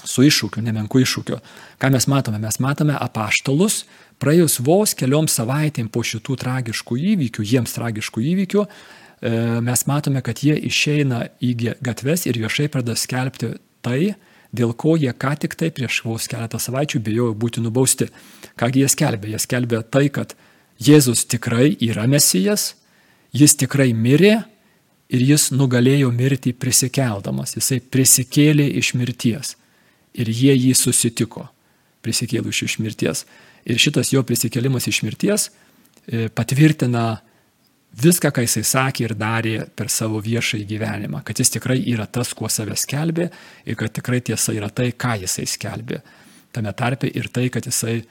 su 0.00 0.24
iššūkiu, 0.24 0.64
nemenku 0.64 1.02
iššūkiu. 1.02 1.36
Ką 1.76 1.90
mes 1.92 2.08
matome? 2.08 2.40
Mes 2.40 2.56
matome 2.64 2.96
apaštalus, 2.96 3.82
praėjus 4.22 4.56
vos 4.64 4.96
keliom 4.96 5.28
savaitėm 5.28 5.90
po 5.92 6.00
šitų 6.00 6.38
tragiškų 6.40 6.96
įvykių, 7.12 7.44
jiems 7.44 7.76
tragiškų 7.76 8.24
įvykių, 8.32 8.64
e, 8.64 9.34
mes 9.68 9.84
matome, 9.90 10.24
kad 10.24 10.40
jie 10.40 10.56
išeina 10.70 11.26
į 11.44 11.76
gatves 11.84 12.24
ir 12.30 12.40
viešai 12.40 12.70
pradeda 12.72 12.96
skelbti 12.96 13.52
tai, 13.84 14.14
dėl 14.52 14.74
ko 14.76 14.96
jie 15.00 15.12
ką 15.12 15.34
tik 15.42 15.56
tai 15.58 15.72
prieš 15.74 16.02
vos 16.06 16.28
keletą 16.30 16.60
savaičių 16.60 17.00
bijojo 17.02 17.34
būti 17.34 17.64
nubausti. 17.64 18.08
Kągi 18.60 18.84
jie 18.84 18.90
skelbė? 18.92 19.32
Jie 19.32 19.42
skelbė 19.42 19.82
tai, 19.88 20.08
kad 20.12 20.36
Jėzus 20.82 21.26
tikrai 21.30 21.76
yra 21.84 22.08
mesijas, 22.10 22.72
jis 23.32 23.54
tikrai 23.60 23.92
mirė 23.94 24.42
ir 25.12 25.24
jis 25.24 25.50
nugalėjo 25.54 26.10
mirtį 26.14 26.54
prisikeldamas. 26.58 27.56
Jisai 27.56 27.80
prisikėlė 27.80 28.66
iš 28.80 28.94
mirties 28.98 29.56
ir 30.12 30.28
jie 30.28 30.54
jį 30.56 30.72
susitiko 30.76 31.46
prisikėlus 32.02 32.64
iš 32.66 32.78
mirties. 32.82 33.24
Ir 33.64 33.78
šitas 33.78 34.10
jo 34.12 34.24
prisikėlimas 34.26 34.88
iš 34.90 35.02
mirties 35.06 35.48
e, 35.48 36.28
patvirtina 36.28 37.22
viską, 37.92 38.32
ką 38.32 38.44
jisai 38.46 38.62
sakė 38.66 39.04
ir 39.06 39.14
darė 39.18 39.54
per 39.76 39.90
savo 39.92 40.20
viešąjį 40.24 40.64
gyvenimą, 40.68 41.22
kad 41.26 41.38
jis 41.38 41.52
tikrai 41.56 41.78
yra 41.92 42.06
tas, 42.06 42.32
kuo 42.36 42.48
save 42.48 42.76
skelbė 42.78 43.28
ir 43.66 43.78
kad 43.78 43.92
tikrai 43.92 44.22
tiesa 44.24 44.54
yra 44.56 44.70
tai, 44.72 44.92
ką 44.92 45.18
jisai 45.22 45.46
skelbė. 45.48 46.00
Tame 46.52 46.72
tarpe 46.76 47.08
ir 47.08 47.28
tai, 47.32 47.48
kad 47.52 47.66
jisai 47.68 48.00
e, 48.00 48.04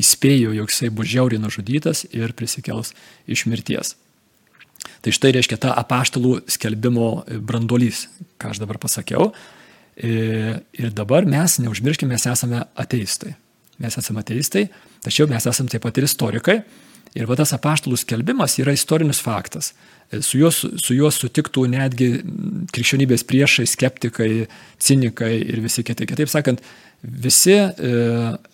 įspėjo, 0.00 0.54
jog 0.58 0.70
jisai 0.70 0.90
bus 0.94 1.10
žiauriai 1.10 1.42
nužudytas 1.42 2.06
ir 2.10 2.34
prisikels 2.38 2.94
iš 3.30 3.46
mirties. 3.50 3.96
Tai 5.00 5.12
štai 5.14 5.32
reiškia 5.36 5.58
ta 5.60 5.74
apaštalų 5.80 6.40
skelbimo 6.50 7.24
brandolys, 7.46 8.06
ką 8.40 8.54
aš 8.54 8.60
dabar 8.62 8.80
pasakiau. 8.80 9.30
E, 9.96 10.60
ir 10.80 10.92
dabar 10.96 11.26
mes, 11.28 11.58
neužmirškime, 11.60 12.14
mes 12.14 12.26
esame 12.30 12.62
ateistai. 12.78 13.34
Mes 13.80 13.96
esame 13.96 14.20
ateistai, 14.20 14.66
tačiau 15.04 15.28
mes 15.28 15.46
esame 15.48 15.72
taip 15.72 15.84
pat 15.84 15.98
ir 16.00 16.06
istorikai. 16.08 16.60
Ir 17.18 17.26
va 17.26 17.34
tas 17.38 17.50
apaštalų 17.56 17.98
skelbimas 17.98 18.54
yra 18.62 18.74
istorinis 18.76 19.18
faktas. 19.22 19.72
Su 20.22 20.38
juo, 20.38 20.50
su 20.50 20.94
juo 20.94 21.10
sutiktų 21.14 21.64
netgi 21.70 22.08
krikščionybės 22.74 23.24
priešai, 23.26 23.66
skeptikai, 23.70 24.46
cinikai 24.82 25.32
ir 25.38 25.62
visi 25.62 25.84
kiti. 25.86 26.06
Kitaip 26.10 26.30
sakant, 26.30 26.62
visi 27.02 27.54
e, 27.54 27.90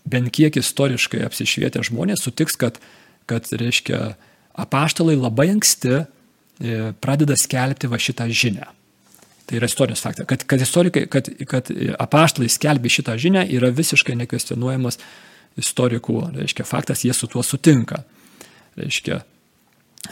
bent 0.08 0.32
kiek 0.36 0.56
istoriškai 0.60 1.22
apsišvietę 1.26 1.84
žmonės 1.88 2.24
sutiks, 2.24 2.56
kad, 2.60 2.80
kad 3.28 3.48
reiškia, 3.52 4.14
apaštalai 4.56 5.16
labai 5.16 5.50
anksti 5.54 5.94
e, 5.96 6.04
pradeda 7.00 7.36
skelbti 7.40 7.92
va 7.92 8.00
šitą 8.00 8.28
žinią. 8.32 8.68
Tai 9.46 9.60
yra 9.60 9.68
istorinis 9.70 10.02
faktas. 10.02 10.26
Kad, 10.28 10.44
kad, 10.48 10.64
istorikai, 10.64 11.04
kad, 11.12 11.28
kad 11.48 11.70
apaštalai 12.02 12.48
skelbė 12.50 12.90
šitą 12.90 13.14
žinią 13.20 13.44
yra 13.56 13.70
visiškai 13.70 14.16
nekvestionuojamas 14.24 14.98
istorikų, 15.60 16.20
reiškia, 16.40 16.66
faktas, 16.68 17.04
jie 17.06 17.14
su 17.16 17.28
tuo 17.30 17.44
sutinka. 17.46 18.02
Reiškia, 18.76 19.22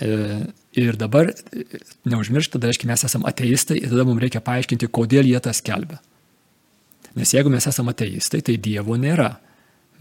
e, 0.00 0.16
ir 0.80 0.96
dabar 0.98 1.30
neužmiršti, 2.08 2.56
tada 2.56 2.70
reiškia, 2.70 2.88
mes 2.90 3.04
esame 3.06 3.28
ateistai 3.30 3.78
ir 3.82 3.92
tada 3.92 4.06
mums 4.08 4.22
reikia 4.24 4.42
paaiškinti, 4.44 4.90
kodėl 4.94 5.28
jie 5.28 5.40
tą 5.44 5.52
skelbia. 5.56 6.00
Nes 7.14 7.30
jeigu 7.34 7.52
mes 7.52 7.66
esame 7.70 7.94
ateistai, 7.94 8.42
tai 8.42 8.56
Dievo 8.58 8.96
nėra. 8.98 9.36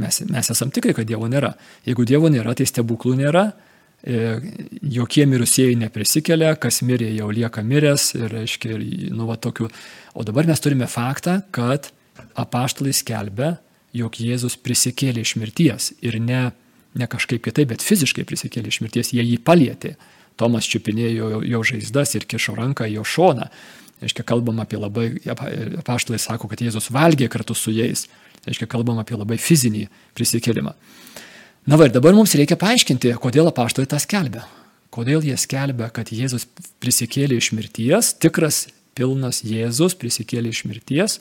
Mes, 0.01 0.23
mes 0.25 0.49
esame 0.49 0.73
tikrai, 0.73 0.95
kad 0.97 1.09
Dievo 1.09 1.27
nėra. 1.29 1.53
Jeigu 1.85 2.07
Dievo 2.09 2.31
nėra, 2.33 2.55
tai 2.57 2.65
stebuklų 2.69 3.13
nėra, 3.19 3.43
e, 4.01 4.21
jokie 4.95 5.27
mirusieji 5.29 5.77
neprisikelia, 5.83 6.55
kas 6.57 6.81
mirė 6.81 7.11
jau 7.13 7.29
lieka 7.29 7.61
miręs 7.61 8.13
ir, 8.17 8.33
aiškiai, 8.41 9.11
nu, 9.13 9.27
va, 9.29 9.37
tokių. 9.37 9.69
O 10.17 10.25
dabar 10.25 10.49
mes 10.49 10.63
turime 10.63 10.89
faktą, 10.89 11.41
kad 11.53 11.91
apaštalai 12.39 12.95
skelbia, 12.97 13.57
jog 13.93 14.17
Jėzus 14.17 14.57
prisikėlė 14.57 15.21
iš 15.21 15.35
mirties 15.37 15.91
ir 16.01 16.17
ne 16.21 16.47
ne 16.99 17.07
kažkaip 17.09 17.43
kitaip, 17.45 17.71
bet 17.73 17.85
fiziškai 17.85 18.25
prisikėlė 18.27 18.71
iš 18.71 18.81
mirties, 18.83 19.13
jie 19.15 19.23
jį 19.23 19.39
palietė. 19.45 19.95
Tomas 20.39 20.65
čiupinėjo 20.69 21.43
jo, 21.45 21.61
žaizdas 21.67 22.15
ir 22.17 22.25
kišo 22.29 22.55
ranką 22.57 22.87
į 22.89 22.97
jo 22.97 23.05
šoną. 23.05 23.49
Reiškia, 24.03 24.25
kalbam 24.27 24.59
apie 24.59 24.79
labai, 24.81 25.05
apaštalai 25.79 26.19
sako, 26.19 26.49
kad 26.51 26.63
Jėzus 26.65 26.89
valgė 26.91 27.29
kartu 27.31 27.55
su 27.55 27.71
jais. 27.71 28.07
Reiškia, 28.43 28.67
kalbam 28.67 28.99
apie 28.99 29.15
labai 29.15 29.37
fizinį 29.39 29.85
prisikėlimą. 30.17 30.73
Na 31.69 31.79
va 31.79 31.87
ir 31.87 31.93
dabar 31.95 32.15
mums 32.17 32.33
reikia 32.35 32.57
paaiškinti, 32.59 33.13
kodėl 33.23 33.47
apaštalai 33.47 33.87
tą 33.87 34.01
skelbia. 34.03 34.43
Kodėl 34.93 35.23
jie 35.25 35.37
skelbia, 35.39 35.87
kad 35.93 36.11
Jėzus 36.13 36.45
prisikėlė 36.83 37.39
iš 37.39 37.53
mirties, 37.55 38.11
tikras, 38.19 38.65
pilnas 38.97 39.41
Jėzus 39.47 39.95
prisikėlė 39.97 40.51
iš 40.51 40.65
mirties, 40.67 41.17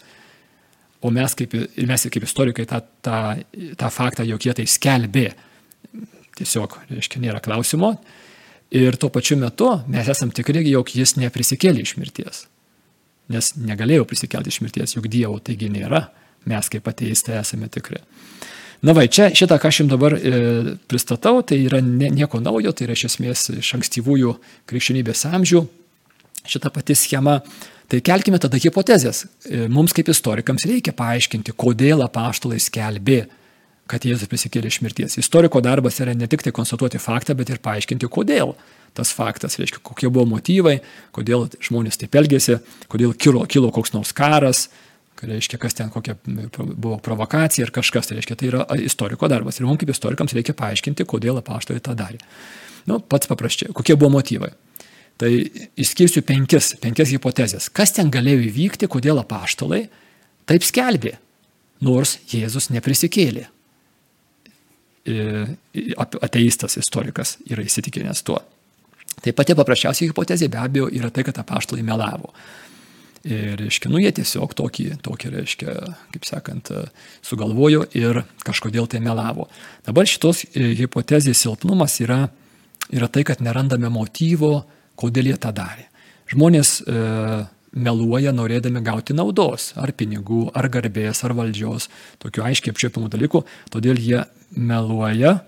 o 1.03 1.13
mes 1.15 1.35
kaip, 1.39 1.55
mes 1.79 2.09
kaip 2.15 2.27
istorikai 2.27 2.67
tą, 2.69 2.83
tą, 3.05 3.21
tą 3.79 3.89
faktą, 3.95 4.27
jog 4.27 4.45
jie 4.45 4.57
tai 4.59 4.67
skelbė, 4.71 5.31
tiesiog, 6.39 6.79
reiškia, 6.91 7.23
nėra 7.23 7.43
klausimo. 7.45 7.95
Ir 8.73 8.97
tuo 8.97 9.11
pačiu 9.13 9.37
metu 9.37 9.69
mes 9.93 10.09
esam 10.09 10.33
tikri, 10.33 10.65
jog 10.71 10.95
jis 10.97 11.17
neprisikėlė 11.21 11.85
iš 11.85 11.97
mirties. 12.01 12.47
Nes 13.33 13.53
negalėjo 13.61 14.07
prisikelti 14.09 14.53
iš 14.53 14.63
mirties, 14.65 14.97
juk 14.97 15.11
Dievo 15.13 15.37
taigi 15.45 15.69
nėra. 15.73 16.07
Mes 16.49 16.69
kaip 16.73 16.89
ateistai 16.91 17.37
esame 17.39 17.69
tikri. 17.71 18.01
Na 18.83 18.97
va, 18.97 19.05
čia 19.07 19.29
šitą, 19.31 19.61
ką 19.63 19.71
aš 19.71 19.83
jums 19.83 19.93
dabar 19.93 20.17
e, 20.17 20.39
pristatau, 20.91 21.37
tai 21.47 21.61
yra 21.69 21.79
ne, 21.85 22.09
nieko 22.11 22.41
naujo, 22.43 22.73
tai 22.75 22.89
yra 22.89 22.97
iš 22.97 23.05
esmės 23.13 23.45
iš 23.55 23.77
ankstyvųjų 23.77 24.33
krikščionybės 24.73 25.23
amžių 25.31 25.63
šita 26.51 26.73
pati 26.75 26.97
schema. 26.99 27.39
Tai 27.93 28.01
kelkime 28.01 28.41
tada 28.41 28.59
hipotezės. 28.59 29.27
E, 29.47 29.67
mums 29.71 29.95
kaip 29.95 30.09
istorikams 30.11 30.65
reikia 30.67 30.95
paaiškinti, 30.97 31.55
kodėl 31.55 32.03
apaštalai 32.07 32.59
skelbė, 32.63 33.27
kad 33.91 34.05
Jėzus 34.07 34.31
prisikėlė 34.31 34.71
iš 34.71 34.81
mirties. 34.85 35.19
Istoriko 35.21 35.61
darbas 35.65 35.99
yra 36.01 36.15
ne 36.17 36.29
tik 36.31 36.45
tai 36.45 36.53
konstatuoti 36.55 37.01
faktą, 37.03 37.37
bet 37.39 37.51
ir 37.53 37.61
paaiškinti, 37.65 38.09
kodėl 38.13 38.55
tas 38.97 39.13
faktas, 39.17 39.57
reiškia, 39.61 39.81
kokie 39.85 40.11
buvo 40.13 40.27
motyvai, 40.35 40.79
kodėl 41.17 41.47
žmonės 41.65 41.99
taip 42.01 42.17
elgėsi, 42.21 42.59
kodėl 42.93 43.15
kilo, 43.17 43.45
kilo 43.49 43.71
koks 43.73 43.95
nors 43.95 44.13
karas, 44.17 44.67
reiškia, 45.23 45.59
kas 45.61 45.77
ten 45.79 45.91
kokia 45.93 46.17
buvo 46.27 46.99
provokacija 47.03 47.67
ar 47.67 47.73
kažkas, 47.75 48.09
tai 48.09 48.19
reiškia, 48.19 48.37
tai 48.39 48.51
yra 48.51 48.67
istoriko 48.83 49.29
darbas. 49.31 49.61
Ir 49.61 49.69
mums 49.69 49.81
kaip 49.81 49.93
istorikams 49.95 50.35
reikia 50.37 50.55
paaiškinti, 50.59 51.07
kodėl 51.09 51.39
apaštalai 51.41 51.83
tą 51.85 51.95
darė. 51.99 52.21
Nu, 52.91 52.99
pats 52.99 53.31
paprasčiau, 53.31 53.73
kokie 53.77 53.95
buvo 53.97 54.11
motyvai. 54.17 54.51
Tai 55.21 55.31
išskirsiu 55.79 56.25
penkis, 56.27 56.73
penkias 56.83 57.13
hipotezės. 57.15 57.69
Kas 57.71 57.95
ten 57.95 58.11
galėjo 58.11 58.43
įvykti, 58.49 58.89
kodėl 58.91 59.21
apaštalai 59.23 59.85
taip 60.51 60.67
skelbė, 60.67 61.15
nors 61.87 62.17
Jėzus 62.33 62.73
neprisikėlė. 62.75 63.47
Ateistas 66.23 66.77
istorikas 66.79 67.37
yra 67.51 67.65
įsitikinęs 67.67 68.23
tuo. 68.27 68.39
Tai 69.23 69.33
pati 69.37 69.55
paprasčiausia 69.59 70.09
hipotezė 70.09 70.49
be 70.51 70.61
abejo 70.63 70.89
yra 70.95 71.11
tai, 71.15 71.25
kad 71.27 71.39
apaštalai 71.43 71.85
melavo. 71.87 72.33
Ir, 73.23 73.55
reiškia, 73.61 73.91
nu 73.93 74.01
jie 74.03 74.11
tiesiog 74.17 74.55
tokį, 74.59 74.87
tokį, 75.07 75.29
reiškia, 75.37 75.75
kaip 76.11 76.25
sakant, 76.27 76.73
sugalvojo 77.23 77.85
ir 77.95 78.25
kažkodėl 78.43 78.89
tai 78.91 78.99
melavo. 79.05 79.47
Dabar 79.87 80.09
šitos 80.11 80.43
e, 80.51 80.73
hipotezės 80.81 81.45
silpnumas 81.45 82.01
yra, 82.03 82.25
yra 82.91 83.07
tai, 83.07 83.23
kad 83.29 83.45
nerandame 83.45 83.93
motyvo, 83.95 84.65
kodėl 84.99 85.31
jie 85.31 85.39
tą 85.39 85.55
darė. 85.55 85.87
Žmonės 86.35 86.81
e, 86.83 87.05
meluoja 87.79 88.35
norėdami 88.35 88.83
gauti 88.83 89.15
naudos, 89.15 89.71
ar 89.79 89.95
pinigų, 89.95 90.49
ar 90.59 90.67
garbės, 90.73 91.23
ar 91.23 91.37
valdžios, 91.39 91.89
tokių 92.25 92.49
aiškiai 92.51 92.75
apčiopimų 92.75 93.13
dalykų, 93.13 93.45
todėl 93.71 94.03
jie 94.03 94.25
meluoja 94.57 95.39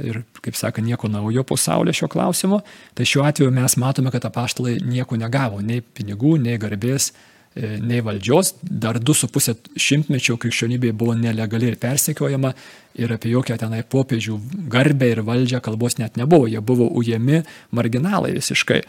ir, 0.00 0.22
kaip 0.42 0.56
sakant, 0.56 0.86
nieko 0.86 1.08
naujo 1.10 1.44
pasaulio 1.46 1.92
šio 1.94 2.08
klausimo, 2.12 2.62
tai 2.94 3.06
šiuo 3.08 3.26
atveju 3.26 3.52
mes 3.54 3.76
matome, 3.80 4.10
kad 4.10 4.24
apaštalai 4.24 4.78
nieko 4.86 5.18
negavo, 5.20 5.60
nei 5.60 5.82
pinigų, 5.82 6.36
nei 6.42 6.58
garbės, 6.60 7.10
e, 7.54 7.76
nei 7.80 8.00
valdžios. 8.04 8.54
Dar 8.62 8.98
du 8.98 9.14
su 9.14 9.28
pusė 9.32 9.54
šimtmečio 9.76 10.38
krikščionybė 10.40 10.92
buvo 10.96 11.14
nelegali 11.18 11.70
ir 11.72 11.78
persekiojama 11.82 12.54
ir 12.98 13.14
apie 13.14 13.32
jokią 13.34 13.58
tenai 13.60 13.82
popiežių 13.82 14.38
garbę 14.72 15.12
ir 15.12 15.22
valdžią 15.28 15.62
kalbos 15.64 15.98
net 16.00 16.16
nebuvo. 16.16 16.48
Jie 16.50 16.60
buvo 16.60 16.88
ujami 16.88 17.42
marginalai 17.70 18.32
visiškai. 18.38 18.82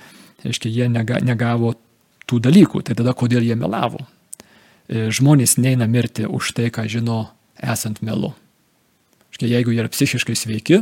Reiškia, 0.43 0.71
jie 0.71 0.89
nega, 0.91 1.19
negavo 1.23 1.75
tų 2.27 2.39
dalykų. 2.43 2.83
Tai 2.87 2.95
tada 2.99 3.13
kodėl 3.15 3.45
jie 3.45 3.55
melavo? 3.59 4.05
E, 4.87 5.09
žmonės 5.11 5.57
neina 5.59 5.87
mirti 5.87 6.27
už 6.27 6.55
tai, 6.57 6.71
ką 6.73 6.87
žino 6.91 7.27
esant 7.59 8.01
melu. 8.03 8.33
Štai 9.33 9.49
jeigu 9.49 9.73
jie 9.73 9.81
yra 9.81 9.89
psichiškai 9.89 10.35
sveiki, 10.37 10.81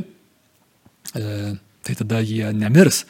e, 1.16 1.52
tai 1.82 1.98
tada 1.98 2.20
jie 2.20 2.52
nemirs, 2.56 3.06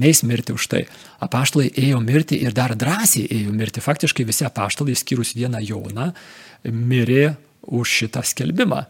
neįs 0.00 0.22
mirti 0.26 0.54
už 0.54 0.66
tai. 0.70 0.84
Apaštalai 1.22 1.70
ėjo 1.70 2.00
mirti 2.02 2.38
ir 2.42 2.54
dar 2.54 2.76
drąsiai 2.78 3.26
ėjo 3.30 3.54
mirti. 3.54 3.82
Faktiškai 3.84 4.26
visi 4.26 4.46
apaštalai, 4.46 4.94
skyrus 4.98 5.34
vieną 5.38 5.62
Joną, 5.64 6.12
mirė 6.70 7.34
už 7.66 7.98
šitą 8.00 8.22
skelbimą. 8.26 8.84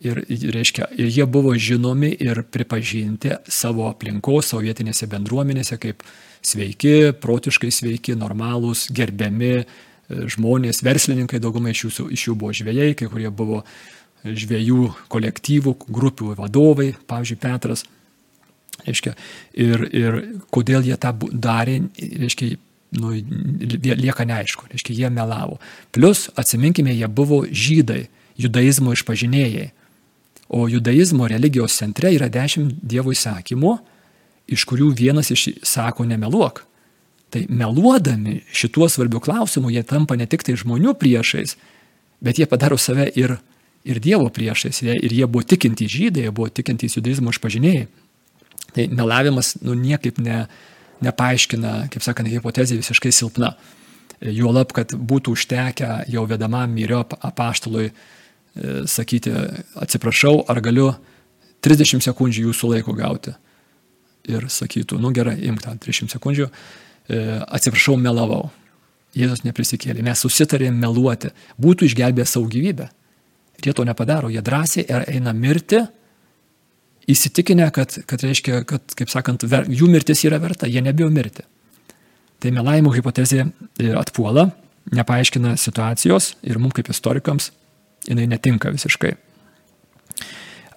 Ir, 0.00 0.22
reiškia, 0.24 0.86
ir 0.96 1.10
jie 1.12 1.26
buvo 1.28 1.52
žinomi 1.60 2.08
ir 2.24 2.40
pripažinti 2.48 3.34
savo 3.52 3.84
aplinkos, 3.90 4.48
savo 4.48 4.62
vietinėse 4.64 5.04
bendruomenėse 5.12 5.76
kaip 5.76 6.00
sveiki, 6.40 7.12
protiškai 7.20 7.68
sveiki, 7.68 8.14
normalūs, 8.16 8.86
gerbiami 8.96 9.50
e, 9.60 9.64
žmonės, 10.32 10.80
verslininkai, 10.86 11.42
daugumai 11.44 11.74
iš 11.74 11.84
jų, 11.84 12.06
iš 12.16 12.24
jų 12.30 12.36
buvo 12.40 12.56
žvėjai, 12.56 12.94
kai 12.96 13.10
kurie 13.12 13.28
buvo 13.28 13.60
žviejų 14.24 14.90
kolektyvų, 15.12 15.74
grupių 15.88 16.34
vadovai, 16.38 16.92
pavyzdžiui, 17.10 17.40
Petras. 17.40 17.84
Reiškia, 18.80 19.12
ir, 19.60 19.84
ir 19.92 20.18
kodėl 20.52 20.86
jie 20.88 20.96
tą 21.00 21.12
darė, 21.32 21.76
reiškia, 21.98 22.54
nu, 22.96 23.12
lieka 23.12 24.24
neaišku, 24.28 24.70
reiškia, 24.72 24.96
jie 25.02 25.10
melavo. 25.12 25.58
Plus, 25.92 26.28
atsiminkime, 26.40 26.94
jie 26.96 27.08
buvo 27.08 27.42
žydai, 27.44 28.06
judaizmo 28.40 28.94
išpažinėjai. 28.96 29.70
O 30.50 30.64
judaizmo 30.66 31.28
religijos 31.30 31.76
centre 31.78 32.10
yra 32.16 32.26
dešimt 32.32 32.80
dievų 32.82 33.14
įsakymų, 33.14 33.76
iš 34.50 34.64
kurių 34.66 34.90
vienas 34.98 35.30
iš 35.30 35.46
sako 35.62 36.08
nemeluok. 36.10 36.64
Tai 37.30 37.44
meluodami 37.46 38.40
šituo 38.50 38.88
svarbiu 38.90 39.20
klausimu 39.22 39.70
jie 39.70 39.84
tampa 39.86 40.16
ne 40.18 40.26
tik 40.26 40.42
tai 40.42 40.56
žmonių 40.58 40.96
priešais, 40.98 41.54
bet 42.18 42.40
jie 42.40 42.48
padaro 42.50 42.80
save 42.80 43.06
ir 43.14 43.36
ir 43.84 44.00
Dievo 44.00 44.28
priešais, 44.32 44.82
ir 44.82 45.12
jie 45.12 45.26
buvo 45.26 45.44
tikintys 45.46 45.90
žydai, 45.92 46.26
jie 46.26 46.34
buvo 46.34 46.50
tikintys 46.52 46.98
judaizmo 46.98 47.32
išpažinėjai. 47.32 47.86
Tai 48.74 48.86
melavimas 48.94 49.56
nu, 49.64 49.74
niekaip 49.74 50.20
ne, 50.22 50.44
nepaaiškina, 51.04 51.74
kaip 51.92 52.04
sakant, 52.04 52.30
hipotezė 52.30 52.78
visiškai 52.80 53.12
silpna. 53.14 53.54
Juolab, 54.20 54.74
kad 54.76 54.92
būtų 54.92 55.32
užtekę 55.32 55.88
jau 56.12 56.26
vedamam 56.28 56.70
myrio 56.76 57.00
apaštalui 57.08 57.88
e, 57.88 57.92
sakyti, 58.90 59.32
atsiprašau, 59.80 60.42
ar 60.52 60.60
galiu 60.60 60.90
30 61.64 62.04
sekundžių 62.04 62.50
jūsų 62.50 62.74
laiko 62.74 62.94
gauti. 62.96 63.32
Ir 64.28 64.44
sakytų, 64.52 65.00
nu 65.00 65.14
gerai, 65.16 65.38
imk 65.48 65.64
tą 65.64 65.72
30 65.80 66.12
sekundžių, 66.12 66.50
e, 66.50 67.22
atsiprašau, 67.48 67.96
melavau. 67.96 68.50
Jėzus 69.16 69.40
neprisikėlė, 69.42 70.04
mes 70.06 70.20
susitarėm 70.22 70.76
meluoti, 70.78 71.32
būtų 71.58 71.88
išgelbėję 71.88 72.28
savo 72.28 72.46
gyvybę. 72.52 72.90
Jie 73.66 73.74
to 73.76 73.84
nepadaro, 73.84 74.30
jie 74.32 74.42
drąsiai 74.42 74.86
eina 75.04 75.32
mirti, 75.36 75.82
įsitikinę, 77.10 77.70
kad, 77.74 77.96
kad 78.06 78.22
reiškia, 78.24 78.62
kad, 78.68 78.94
kaip 78.96 79.10
sakant, 79.12 79.44
ver, 79.50 79.68
jų 79.68 79.88
mirtis 79.90 80.24
yra 80.28 80.38
verta, 80.42 80.68
jie 80.70 80.82
nebijo 80.84 81.10
mirti. 81.12 81.44
Tai 82.40 82.52
melavimo 82.56 82.92
hipotezė 82.94 83.44
atpuola, 84.00 84.48
nepaaiškina 84.96 85.56
situacijos 85.60 86.34
ir 86.46 86.60
mums 86.60 86.76
kaip 86.78 86.88
istorikams 86.92 87.50
jinai 88.08 88.26
netinka 88.30 88.72
visiškai. 88.72 89.12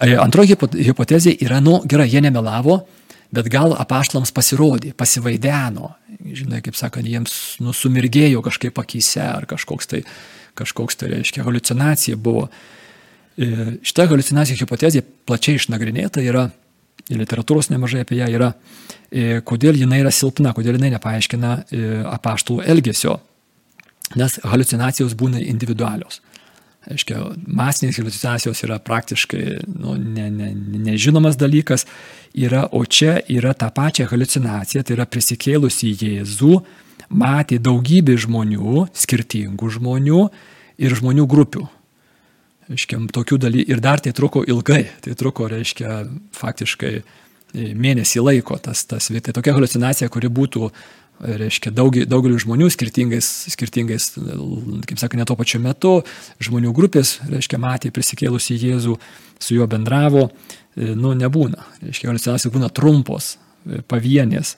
E, 0.03 0.15
antroji 0.19 0.57
hipotezė 0.89 1.37
yra, 1.45 1.61
nu 1.63 1.79
gerai, 1.87 2.09
jie 2.11 2.21
nemelavo, 2.23 2.81
bet 3.33 3.47
gal 3.51 3.73
apaštlams 3.79 4.33
pasirodė, 4.35 4.91
pasivaideno, 4.97 5.93
žinai, 6.35 6.61
kaip 6.65 6.77
sakant, 6.77 7.07
jiems 7.07 7.57
nusumirgėjo 7.63 8.43
kažkaip 8.45 8.77
akise 8.83 9.23
ar 9.23 9.47
kažkoks 9.49 9.89
tai 9.89 10.03
kažkoks 10.59 10.99
tai 10.99 11.11
reiškia 11.13 11.45
halucinacija 11.45 12.17
buvo. 12.17 12.47
E, 13.37 13.77
šita 13.85 14.07
halucinacijų 14.11 14.59
hipotezė 14.61 15.01
plačiai 15.27 15.57
išnagrinėta 15.57 16.21
yra, 16.21 16.47
literatūros 17.11 17.71
nemažai 17.71 18.03
apie 18.05 18.19
ją 18.19 18.29
yra, 18.31 18.51
e, 19.09 19.41
kodėl 19.45 19.77
jinai 19.79 20.03
yra 20.03 20.11
silpna, 20.13 20.53
kodėl 20.55 20.77
jinai 20.77 20.93
nepaaiškina 20.95 21.55
e, 21.55 21.81
apaštalų 22.13 22.63
elgesio. 22.75 23.17
Nes 24.19 24.37
halucinacijos 24.45 25.15
būna 25.17 25.41
individualios. 25.41 26.21
Aiškia, 26.83 27.21
masinės 27.47 27.97
halucinacijos 28.01 28.59
yra 28.65 28.75
praktiškai 28.83 29.43
nu, 29.71 29.95
ne, 29.95 30.27
ne, 30.33 30.49
nežinomas 30.83 31.37
dalykas, 31.39 31.85
yra, 32.35 32.65
o 32.75 32.83
čia 32.83 33.21
yra 33.31 33.53
ta 33.55 33.69
pačia 33.71 34.09
halucinacija, 34.11 34.83
tai 34.83 34.97
yra 34.97 35.07
prisikėlusi 35.07 35.93
Jėzų, 35.95 36.57
matė 37.13 37.59
daugybė 37.63 38.17
žmonių, 38.25 38.87
skirtingų 38.97 39.69
žmonių 39.77 40.25
ir 40.83 40.97
žmonių 40.99 41.27
grupių. 41.29 41.67
Reiškia, 42.71 42.99
tokių 43.13 43.37
dalykų. 43.43 43.69
Ir 43.73 43.83
dar 43.83 44.01
tai 44.03 44.13
truko 44.15 44.43
ilgai. 44.47 44.85
Tai 45.03 45.15
truko, 45.19 45.49
reiškia, 45.51 46.03
faktiškai 46.37 46.93
e, 46.95 47.03
mėnesį 47.75 48.23
laiko 48.23 48.57
tas, 48.61 48.85
tas 48.87 49.11
tai 49.11 49.33
tokia 49.35 49.55
halucinacija, 49.57 50.09
kuri 50.11 50.31
būtų 50.31 50.69
reiškia, 51.23 51.71
daug, 51.75 51.95
daugeliu 52.09 52.39
žmonių 52.41 52.69
skirtingais, 52.73 53.27
skirtingais, 53.53 54.09
kaip 54.87 54.99
sakė, 54.99 55.19
ne 55.19 55.27
tuo 55.29 55.37
pačiu 55.39 55.61
metu, 55.63 55.93
žmonių 56.43 56.73
grupės, 56.75 57.17
reiškia, 57.29 57.59
matė 57.61 57.93
prisikėlusi 57.95 58.57
Jėzų, 58.59 58.97
su 59.43 59.57
juo 59.57 59.67
bendravo, 59.69 60.29
e, 60.75 60.93
nu, 60.97 61.13
nebūna. 61.17 61.67
Reiškia, 61.83 62.09
haliucinacijos 62.11 62.53
būna 62.55 62.71
trumpos, 62.73 63.35
e, 63.65 63.83
pavienės. 63.87 64.57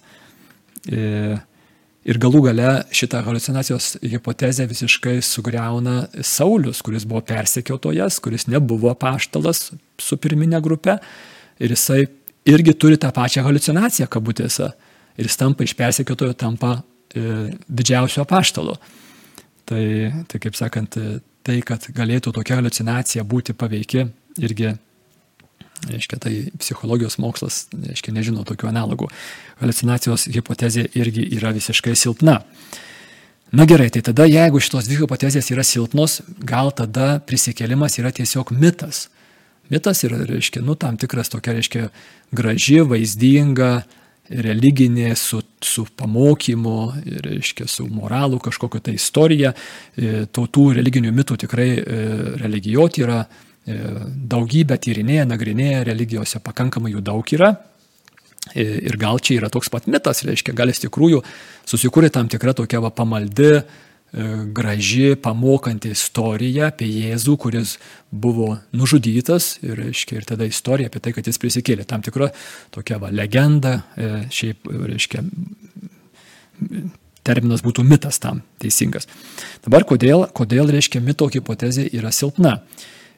Ir 2.05 2.19
galų 2.21 2.43
gale 2.45 2.69
šitą 2.93 3.23
halucinacijos 3.25 3.95
hipotezę 4.05 4.67
visiškai 4.69 5.15
sugriauna 5.25 6.03
Saulis, 6.21 6.83
kuris 6.85 7.05
buvo 7.09 7.23
persekiotojas, 7.25 8.19
kuris 8.21 8.45
nebuvo 8.45 8.91
paštalas 9.01 9.71
su 9.97 10.17
pirminė 10.21 10.59
grupė. 10.61 10.99
Ir 11.57 11.73
jisai 11.73 12.03
irgi 12.45 12.75
turi 12.77 12.99
tą 13.01 13.09
pačią 13.15 13.41
halucinaciją 13.47 14.05
kabutėse. 14.13 14.69
Ir 15.17 15.29
jis 15.29 15.39
tampa 15.41 15.65
iš 15.65 15.73
persekiotojo, 15.79 16.35
tampa 16.37 16.75
e, 16.77 17.49
didžiausio 17.65 18.27
paštalo. 18.29 18.77
Tai, 19.65 19.85
tai 20.29 20.41
kaip 20.43 20.57
sakant, 20.59 20.99
tai, 21.41 21.57
kad 21.65 21.89
galėtų 21.95 22.35
tokia 22.35 22.59
halucinacija 22.59 23.25
būti 23.25 23.55
paveiki, 23.57 24.05
irgi 24.45 24.75
Reiškia, 25.85 26.19
tai 26.21 26.33
psichologijos 26.57 27.19
mokslas, 27.21 27.65
reiškia, 27.73 28.13
nežino 28.15 28.45
tokių 28.47 28.69
analogų. 28.71 29.09
Halucinacijos 29.61 30.27
hipotezė 30.33 30.87
irgi 30.97 31.27
yra 31.37 31.53
visiškai 31.55 31.93
silpna. 31.99 32.39
Na 33.55 33.67
gerai, 33.69 33.91
tai 33.93 34.01
tada 34.03 34.25
jeigu 34.25 34.59
šitos 34.59 34.87
dvi 34.89 35.03
hipotezės 35.03 35.51
yra 35.53 35.63
silpnos, 35.63 36.21
gal 36.41 36.73
tada 36.75 37.19
prisikėlimas 37.27 37.99
yra 38.01 38.11
tiesiog 38.15 38.55
mitas. 38.57 39.05
Mitas 39.69 40.03
yra, 40.05 40.23
reiškia, 40.25 40.63
nu, 40.65 40.75
tam 40.77 40.97
tikras 41.01 41.31
tokia, 41.33 41.53
reiškia, 41.57 41.87
graži, 42.35 42.81
vaizdinga, 42.85 43.71
religinė, 44.29 45.13
su, 45.17 45.41
su 45.61 45.85
pamokymu, 45.97 46.77
reiškia, 47.25 47.67
su 47.69 47.85
moralu 47.89 48.39
kažkokia 48.41 48.81
tai 48.87 48.95
istorija. 48.97 49.53
E, 49.97 50.25
Tautų 50.33 50.71
religinių 50.79 51.13
mitų 51.13 51.37
tikrai 51.45 51.69
e, 51.77 51.99
religijoti 52.41 53.05
yra 53.05 53.23
daugybę 53.65 54.77
tyrinėja, 54.77 55.25
nagrinėja, 55.25 55.85
religijose 55.87 56.41
pakankamai 56.43 56.93
jų 56.93 57.01
daug 57.05 57.31
yra. 57.33 57.55
E, 58.53 58.65
ir 58.85 58.97
gal 59.01 59.17
čia 59.17 59.39
yra 59.39 59.49
toks 59.49 59.71
pat 59.73 59.87
mitas, 59.89 60.21
reiškia, 60.27 60.53
gal 60.53 60.69
iš 60.69 60.83
tikrųjų 60.83 61.23
susikūrė 61.65 62.11
tam 62.13 62.29
tikra 62.29 62.53
tokia 62.57 62.81
va, 62.83 62.91
pamaldi, 62.93 63.49
e, 63.57 63.63
graži, 64.53 65.15
pamokanti 65.17 65.95
istorija 65.95 66.69
apie 66.69 66.91
Jėzų, 66.91 67.37
kuris 67.41 67.75
buvo 68.11 68.51
nužudytas 68.77 69.55
ir, 69.65 69.79
reiškia, 69.87 70.19
ir 70.19 70.29
tada 70.29 70.45
istorija 70.45 70.91
apie 70.91 71.01
tai, 71.01 71.15
kad 71.17 71.25
jis 71.25 71.41
prisikėlė. 71.41 71.87
Tam 71.89 72.05
tikra 72.05 72.29
tokia 72.75 73.01
va, 73.01 73.09
legenda, 73.09 73.79
šiaip, 74.29 74.69
reiškia, 74.93 75.25
terminas 77.25 77.65
būtų 77.65 77.83
mitas 77.87 78.21
tam 78.21 78.43
teisingas. 78.61 79.09
Dabar 79.65 79.87
kodėl, 79.89 80.27
kodėl 80.37 80.69
reiškia, 80.73 81.01
mito 81.01 81.27
hipotezė 81.33 81.89
yra 81.97 82.13
silpna? 82.13 82.59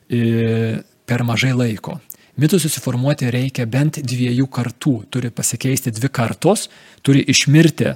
Per 0.07 1.23
mažai 1.27 1.53
laiko. 1.55 1.97
Mitų 2.37 2.59
susiformuoti 2.61 3.31
reikia 3.33 3.65
bent 3.65 3.97
dviejų 4.05 4.45
kartų, 4.53 4.95
turi 5.09 5.31
pasikeisti 5.33 5.91
dvi 5.91 6.09
kartos, 6.13 6.67
turi 7.01 7.23
išmirti 7.33 7.95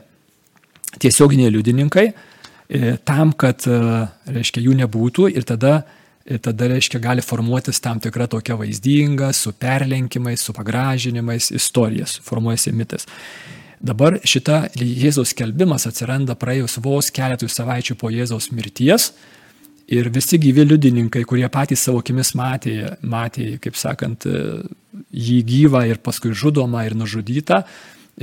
tiesioginiai 1.01 1.51
liudininkai 1.53 2.07
tam, 3.05 3.33
kad, 3.35 3.65
reiškia, 4.31 4.63
jų 4.63 4.75
nebūtų 4.79 5.27
ir 5.35 5.45
tada, 5.47 5.81
tada, 6.41 6.69
reiškia, 6.71 7.01
gali 7.03 7.23
formuotis 7.25 7.81
tam 7.83 7.99
tikra 7.99 8.29
tokia 8.31 8.55
vaizdinga, 8.59 9.31
su 9.35 9.51
perlenkimais, 9.53 10.41
su 10.41 10.55
pagražinimais 10.55 11.51
istorijas, 11.51 12.17
formuojasi 12.23 12.73
mitas. 12.75 13.07
Dabar 13.81 14.19
šita 14.23 14.67
Jėzaus 14.77 15.33
skelbimas 15.33 15.87
atsiranda 15.89 16.35
praėjus 16.37 16.77
vos 16.85 17.09
keletui 17.13 17.49
savaičių 17.49 17.97
po 17.97 18.11
Jėzaus 18.13 18.51
mirties, 18.53 19.11
Ir 19.91 20.07
visi 20.13 20.39
gyvi 20.39 20.63
liudininkai, 20.63 21.25
kurie 21.27 21.47
patys 21.51 21.83
savo 21.83 21.99
akimis 21.99 22.31
matė, 22.39 22.75
matė, 23.03 23.57
kaip 23.59 23.75
sakant, 23.75 24.23
jį 25.11 25.37
gyvą 25.47 25.83
ir 25.89 25.99
paskui 26.03 26.31
žudomą 26.37 26.85
ir 26.87 26.95
nužudytą, 26.95 27.61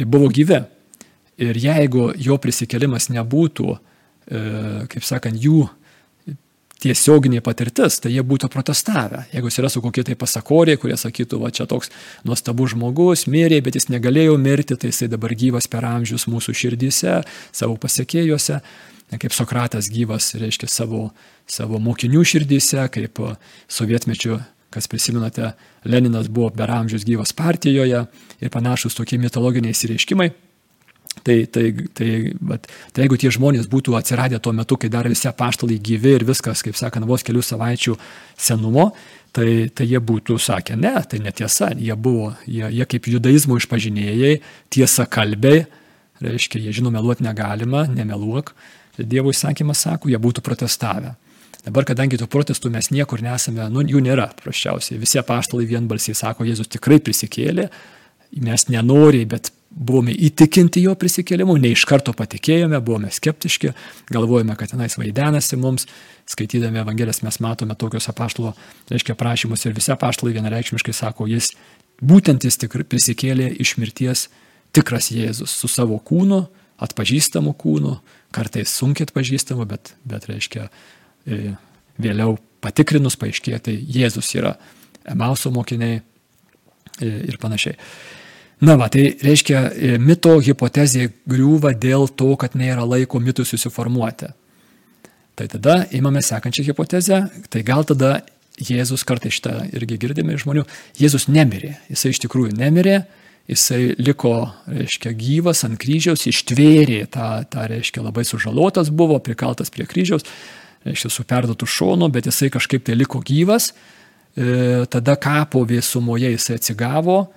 buvo 0.09 0.31
gyvi. 0.33 0.63
Ir 1.39 1.59
jeigu 1.61 2.09
jo 2.19 2.39
prisikelimas 2.43 3.11
nebūtų, 3.15 3.75
e, 3.77 4.41
kaip 4.91 5.05
sakant, 5.07 5.39
jų 5.39 5.69
tiesioginė 6.83 7.41
patirtis, 7.45 7.99
tai 8.03 8.13
jie 8.15 8.23
būtų 8.23 8.51
protestavę. 8.53 9.25
Jeigu 9.33 9.51
yra 9.51 9.71
su 9.73 9.83
kokie 9.83 10.05
tai 10.07 10.15
pasakorė, 10.19 10.77
kurie 10.79 10.99
sakytų, 10.99 11.41
va 11.43 11.51
čia 11.55 11.67
toks 11.71 11.91
nuostabus 12.29 12.77
žmogus, 12.77 13.27
mirė, 13.31 13.59
bet 13.67 13.79
jis 13.79 13.91
negalėjo 13.91 14.37
mirti, 14.39 14.77
tai 14.79 14.93
jisai 14.93 15.11
dabar 15.11 15.35
gyvas 15.35 15.67
per 15.71 15.87
amžius 15.89 16.29
mūsų 16.31 16.55
širdyse, 16.63 17.19
savo 17.51 17.75
pasiekėjuose 17.83 18.63
kaip 19.17 19.33
Sokratas 19.33 19.89
gyvas, 19.89 20.35
reiškia 20.37 20.69
savo, 20.69 21.09
savo 21.49 21.81
mokinių 21.81 22.21
širdyse, 22.29 22.83
kaip 22.93 23.23
sovietmečiu, 23.73 24.37
kas 24.75 24.91
prisimenate, 24.91 25.55
Leninas 25.89 26.29
buvo 26.29 26.51
per 26.53 26.69
amžius 26.75 27.07
gyvas 27.09 27.33
partijoje 27.33 28.03
ir 28.43 28.53
panašus 28.53 28.99
tokie 28.99 29.17
mitologiniai 29.23 29.73
įsireiškimai. 29.73 30.29
Tai, 31.25 31.37
tai, 31.53 31.73
tai, 31.97 32.09
bet, 32.41 32.69
tai 32.95 33.05
jeigu 33.05 33.19
tie 33.21 33.31
žmonės 33.35 33.69
būtų 33.71 33.97
atsiradę 33.99 34.39
tuo 34.43 34.53
metu, 34.57 34.79
kai 34.81 34.91
dar 34.93 35.09
visi 35.11 35.29
apaštalai 35.31 35.79
gyvi 35.83 36.15
ir 36.19 36.25
viskas, 36.29 36.63
kaip 36.65 36.79
sakant, 36.79 37.09
vos 37.09 37.25
kelių 37.27 37.43
savaičių 37.45 37.97
senumo, 38.39 38.91
tai, 39.37 39.69
tai 39.75 39.89
jie 39.91 40.01
būtų 40.01 40.39
sakę, 40.41 40.77
ne, 40.79 40.95
tai 41.11 41.21
netiesa, 41.25 41.73
jie 41.77 41.97
buvo, 41.99 42.33
jie, 42.47 42.67
jie 42.79 42.87
kaip 42.89 43.11
judaizmo 43.13 43.59
išpažinėjai, 43.59 44.39
tiesa 44.73 45.09
kalbėjai, 45.11 45.67
reiškia, 46.25 46.63
jie 46.67 46.75
žino, 46.81 46.93
meluoti 46.95 47.27
negalima, 47.27 47.87
nemeluok, 47.93 48.55
Dievo 48.99 49.31
įsakymas 49.31 49.85
sako, 49.85 50.09
jie 50.11 50.19
būtų 50.19 50.43
protestavę. 50.43 51.13
Dabar, 51.63 51.85
kadangi 51.87 52.19
tų 52.19 52.27
protestų 52.31 52.71
mes 52.75 52.89
niekur 52.91 53.21
nesame, 53.23 53.63
nu, 53.71 53.85
jų 53.87 54.01
nėra, 54.03 54.25
praščiausiai. 54.41 54.99
Visi 54.99 55.21
apaštalai 55.21 55.69
vienbalsiai 55.71 56.17
sako, 56.19 56.47
Jėzus 56.49 56.71
tikrai 56.73 56.99
prisikėlė, 56.99 57.69
mes 58.43 58.67
nenoriai, 58.73 59.29
bet 59.31 59.53
buvome 59.79 60.13
įtikinti 60.13 60.83
jo 60.83 60.95
prisikėlimu, 60.99 61.55
ne 61.63 61.71
iš 61.75 61.85
karto 61.89 62.13
patikėjome, 62.17 62.81
buvome 62.85 63.11
skeptiški, 63.15 63.73
galvojame, 64.11 64.57
kad 64.59 64.73
tenais 64.73 64.99
vaidenasi 64.99 65.59
mums, 65.61 65.87
skaitydami 66.29 66.83
Evangelijas 66.83 67.23
mes 67.23 67.39
matome 67.45 67.77
tokius 67.79 68.11
apaštalo, 68.11 68.55
reiškia, 68.91 69.17
prašymus 69.19 69.65
ir 69.67 69.77
visi 69.77 69.93
apaštalai 69.95 70.35
vienareikšmiškai 70.37 70.95
sako, 70.97 71.29
jis 71.31 71.53
būtent 72.03 72.47
jis 72.47 72.59
tikrai 72.65 72.87
prisikėlė 72.89 73.53
iš 73.63 73.77
mirties 73.79 74.27
tikras 74.75 75.13
Jėzus 75.15 75.55
su 75.55 75.71
savo 75.71 75.99
kūnu, 76.03 76.43
atpažįstamu 76.83 77.55
kūnu, 77.59 77.97
kartais 78.35 78.75
sunkiai 78.75 79.09
atpažįstamu, 79.09 79.67
bet, 79.71 79.95
bet 80.07 80.29
reiškia, 80.31 80.69
e, 81.27 81.55
vėliau 82.03 82.37
patikrinus 82.65 83.19
paaiškėjo, 83.19 83.63
tai 83.71 83.79
Jėzus 83.79 84.35
yra 84.39 84.57
Emauso 85.09 85.51
mokiniai 85.55 85.99
e, 85.99 86.03
ir 87.31 87.39
panašiai. 87.41 87.79
Na, 88.59 88.75
va, 88.75 88.89
tai 88.91 89.13
reiškia, 89.23 89.61
e, 89.71 89.99
mito 90.03 90.33
hipotezė 90.43 91.13
griūva 91.31 91.77
dėl 91.79 92.09
to, 92.11 92.33
kad 92.41 92.57
nėra 92.59 92.83
laiko 92.83 93.21
mitui 93.23 93.47
susiformuoti. 93.47 94.33
Tai 95.39 95.47
tada 95.53 95.85
įmame 95.95 96.23
sekančią 96.27 96.65
hipotezę, 96.73 97.21
tai 97.53 97.63
gal 97.67 97.87
tada 97.87 98.19
Jėzus, 98.59 99.05
kartai 99.07 99.31
šitą 99.31 99.53
irgi 99.71 100.01
girdime 100.03 100.35
iš 100.35 100.43
žmonių, 100.43 100.65
Jėzus 100.99 101.29
nemirė, 101.31 101.77
jisai 101.93 102.11
iš 102.11 102.19
tikrųjų 102.25 102.57
nemirė, 102.59 102.97
jisai 103.47 103.95
liko, 104.03 104.49
reiškia, 104.67 105.15
gyvas 105.15 105.63
ant 105.69 105.79
kryžiaus, 105.79 106.27
ištvėrė 106.27 107.05
tą, 107.15 107.31
tą 107.53 107.69
reiškia, 107.71 108.03
labai 108.03 108.27
sužalotas 108.27 108.91
buvo, 108.91 109.21
prikaltas 109.23 109.71
prie 109.71 109.87
kryžiaus, 109.87 110.27
reiškia, 110.83 111.13
su 111.15 111.23
perdotų 111.31 111.71
šonu, 111.71 112.11
bet 112.11 112.27
jisai 112.27 112.51
kažkaip 112.51 112.83
tai 112.91 112.99
liko 112.99 113.23
gyvas, 113.23 113.71
e, 114.35 114.83
tada 114.91 115.15
kapo 115.15 115.63
vėsumoje 115.63 116.35
jisai 116.35 116.59
atsigavo 116.59 117.29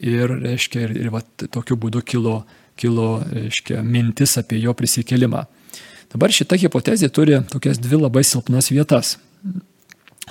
ir, 0.00 0.30
reiškia, 0.44 0.86
ir, 0.86 0.96
ir 1.04 1.12
va, 1.14 1.22
tokiu 1.44 1.76
būdu 1.80 2.02
kilo, 2.06 2.40
kilo, 2.80 3.10
reiškia, 3.30 3.82
mintis 3.82 4.38
apie 4.40 4.58
jo 4.62 4.74
prisikėlimą. 4.76 5.44
Dabar 6.14 6.34
šita 6.34 6.58
hipotezė 6.60 7.10
turi 7.10 7.40
tokias 7.50 7.80
dvi 7.82 7.98
labai 8.04 8.22
silpnas 8.26 8.70
vietas 8.70 9.16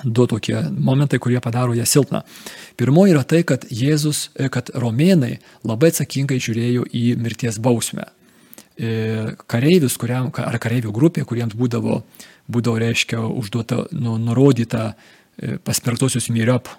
du 0.02 0.26
tokie 0.26 0.56
momentai, 0.70 1.18
kurie 1.18 1.40
padaro 1.40 1.74
ją 1.74 1.86
silpną. 1.86 2.22
Pirmoji 2.76 3.14
yra 3.14 3.22
tai, 3.24 3.42
kad 3.46 3.64
Jėzus, 3.70 4.28
e, 4.34 4.48
kad 4.52 4.70
romėnai 4.74 5.38
labai 5.64 5.92
atsakingai 5.92 6.40
žiūrėjo 6.42 6.86
į 6.90 7.04
mirties 7.20 7.60
bausmę. 7.62 8.08
E, 8.74 9.34
kareivius, 9.46 9.96
kuriam, 10.00 10.32
ar 10.34 10.58
kareivių 10.58 10.92
grupė, 10.94 11.24
kuriems 11.28 11.54
būdavo, 11.54 12.02
būdavo 12.50 12.80
reiškia, 12.82 13.22
užduota, 13.22 13.84
nu, 13.94 14.18
nurodyta 14.18 14.88
e, 14.90 15.56
paspertosius 15.62 16.28
myriop 16.34 16.72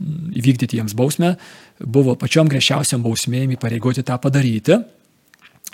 įvykdyti 0.00 0.80
jiems 0.80 0.94
bausmę, 0.96 1.34
buvo 1.80 2.16
pačiom 2.18 2.50
griežčiausiam 2.52 3.04
bausmėjim 3.04 3.56
įpareigoti 3.56 4.04
tą 4.06 4.18
padaryti. 4.22 4.80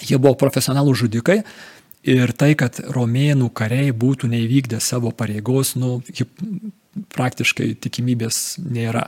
Jie 0.03 0.19
buvo 0.19 0.35
profesionalų 0.41 0.95
žudikai 1.05 1.43
ir 2.09 2.33
tai, 2.35 2.53
kad 2.59 2.81
romėnų 2.95 3.51
kariai 3.55 3.93
būtų 3.95 4.31
neįvykdę 4.33 4.81
savo 4.83 5.13
pareigos, 5.15 5.77
nu, 5.79 6.01
praktiškai 7.15 7.73
tikimybės 7.83 8.59
nėra. 8.63 9.07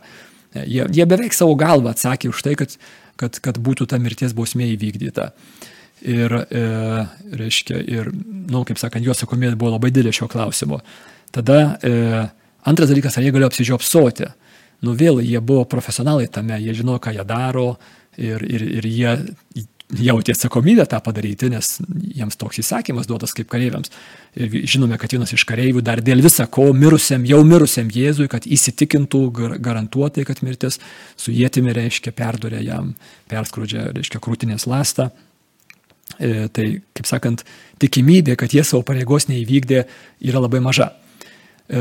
Jie, 0.54 0.84
jie 0.94 1.06
beveik 1.10 1.34
savo 1.34 1.56
galvą 1.58 1.90
atsakė 1.90 2.30
už 2.30 2.42
tai, 2.46 2.54
kad, 2.58 2.76
kad, 3.18 3.40
kad 3.42 3.58
būtų 3.58 3.88
ta 3.90 3.98
mirties 3.98 4.36
bausmė 4.36 4.70
įvykdyta. 4.76 5.32
ir, 6.04 6.32
e, 6.50 6.62
reiškia, 7.32 7.80
ir, 7.88 8.10
na, 8.12 8.58
nu, 8.58 8.62
kaip 8.68 8.78
sakant, 8.80 9.04
jų 9.04 9.14
atsakomybė 9.14 9.56
buvo 9.56 9.74
labai 9.74 9.90
didelė 9.90 10.12
šio 10.14 10.28
klausimo. 10.28 10.80
Tada 11.34 11.78
e, 11.80 11.92
antras 12.68 12.90
dalykas, 12.92 13.16
ar 13.16 13.24
jie 13.24 13.32
galėjo 13.34 13.50
apsižiopsoti. 13.52 14.28
Nu 14.84 14.94
vėl 14.98 15.22
jie 15.24 15.40
buvo 15.40 15.64
profesionalai 15.68 16.28
tame, 16.32 16.58
jie 16.62 16.74
žino, 16.76 16.98
ką 17.02 17.14
jie 17.16 17.24
daro 17.28 17.74
ir, 18.20 18.44
ir, 18.44 18.66
ir 18.80 18.88
jie 18.88 19.14
jautė 20.00 20.32
atsakomybę 20.34 20.86
tą 20.88 20.98
padaryti, 21.04 21.50
nes 21.52 21.76
jiems 22.16 22.38
toks 22.40 22.60
įsakymas 22.62 23.08
duotas 23.08 23.34
kaip 23.36 23.50
kareiviams. 23.52 23.92
Ir 24.34 24.54
žinome, 24.70 24.96
kad 25.00 25.12
vienas 25.12 25.34
iš 25.36 25.44
kareivių 25.48 25.82
dar 25.84 26.02
dėl 26.04 26.22
visa 26.24 26.46
ko 26.50 26.70
mirusiam, 26.76 27.26
jau 27.28 27.42
mirusiam 27.46 27.90
Jėzui, 27.92 28.26
kad 28.32 28.46
įsitikintų 28.46 29.20
garantuotai, 29.62 30.24
kad 30.26 30.40
mirtis 30.46 30.80
su 31.20 31.34
jėtimi 31.34 31.74
reiškia 31.76 32.14
perdurė 32.16 32.64
jam, 32.64 32.94
perskrūdžia, 33.30 33.90
reiškia 33.94 34.22
krūtinės 34.24 34.66
lastą. 34.70 35.10
E, 36.18 36.48
tai, 36.54 36.66
kaip 36.96 37.08
sakant, 37.08 37.44
tikimybė, 37.82 38.38
kad 38.40 38.52
jie 38.54 38.64
savo 38.64 38.84
pareigos 38.86 39.28
neįvykdė, 39.30 39.84
yra 40.24 40.42
labai 40.44 40.62
maža. 40.64 40.92
E, 41.64 41.80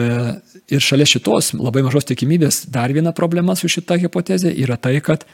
ir 0.72 0.84
šalia 0.84 1.06
šitos 1.10 1.52
labai 1.60 1.84
mažos 1.84 2.08
tikimybės 2.08 2.64
dar 2.72 2.94
viena 2.96 3.12
problema 3.16 3.56
su 3.60 3.68
šita 3.68 3.98
hipotezė 4.00 4.54
yra 4.64 4.78
tai, 4.80 4.96
kad 5.04 5.26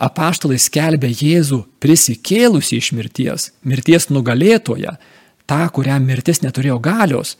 apaštalai 0.00 0.56
skelbia 0.60 1.10
Jėzų 1.12 1.60
prisikėlusi 1.82 2.78
iš 2.80 2.92
mirties, 2.96 3.50
mirties 3.68 4.08
nugalėtoją, 4.08 4.96
tą, 5.44 5.62
kuriam 5.76 6.06
mirtis 6.08 6.40
neturėjo 6.40 6.78
galios, 6.82 7.36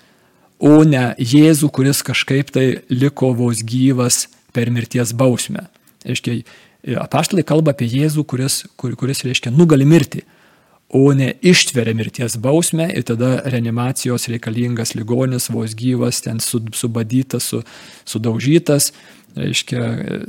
o 0.63 0.83
ne 0.85 1.15
Jėzų, 1.19 1.73
kuris 1.73 2.05
kažkaip 2.07 2.53
tai 2.55 2.67
liko 2.93 3.33
vos 3.35 3.65
gyvas 3.65 4.27
per 4.53 4.71
mirties 4.71 5.15
bausmę. 5.17 5.65
Reiškia, 6.05 6.43
apaštalai 7.01 7.47
kalba 7.49 7.73
apie 7.73 7.89
Jėzų, 7.89 8.27
kuris, 8.29 8.63
kur, 8.77 8.93
kuris 9.01 9.25
reiškia 9.25 9.55
nugali 9.55 9.89
mirti, 9.89 10.27
o 10.93 11.13
ne 11.17 11.33
ištveria 11.41 11.95
mirties 11.97 12.37
bausmę 12.37 12.91
ir 12.93 13.07
tada 13.09 13.39
reanimacijos 13.49 14.29
reikalingas 14.29 14.95
ligonis, 14.95 15.49
vos 15.51 15.75
gyvas, 15.79 16.21
ten 16.27 16.41
subadytas, 16.41 17.49
su, 17.49 17.63
sudaužytas. 18.05 18.93
Reiškia, 19.33 19.83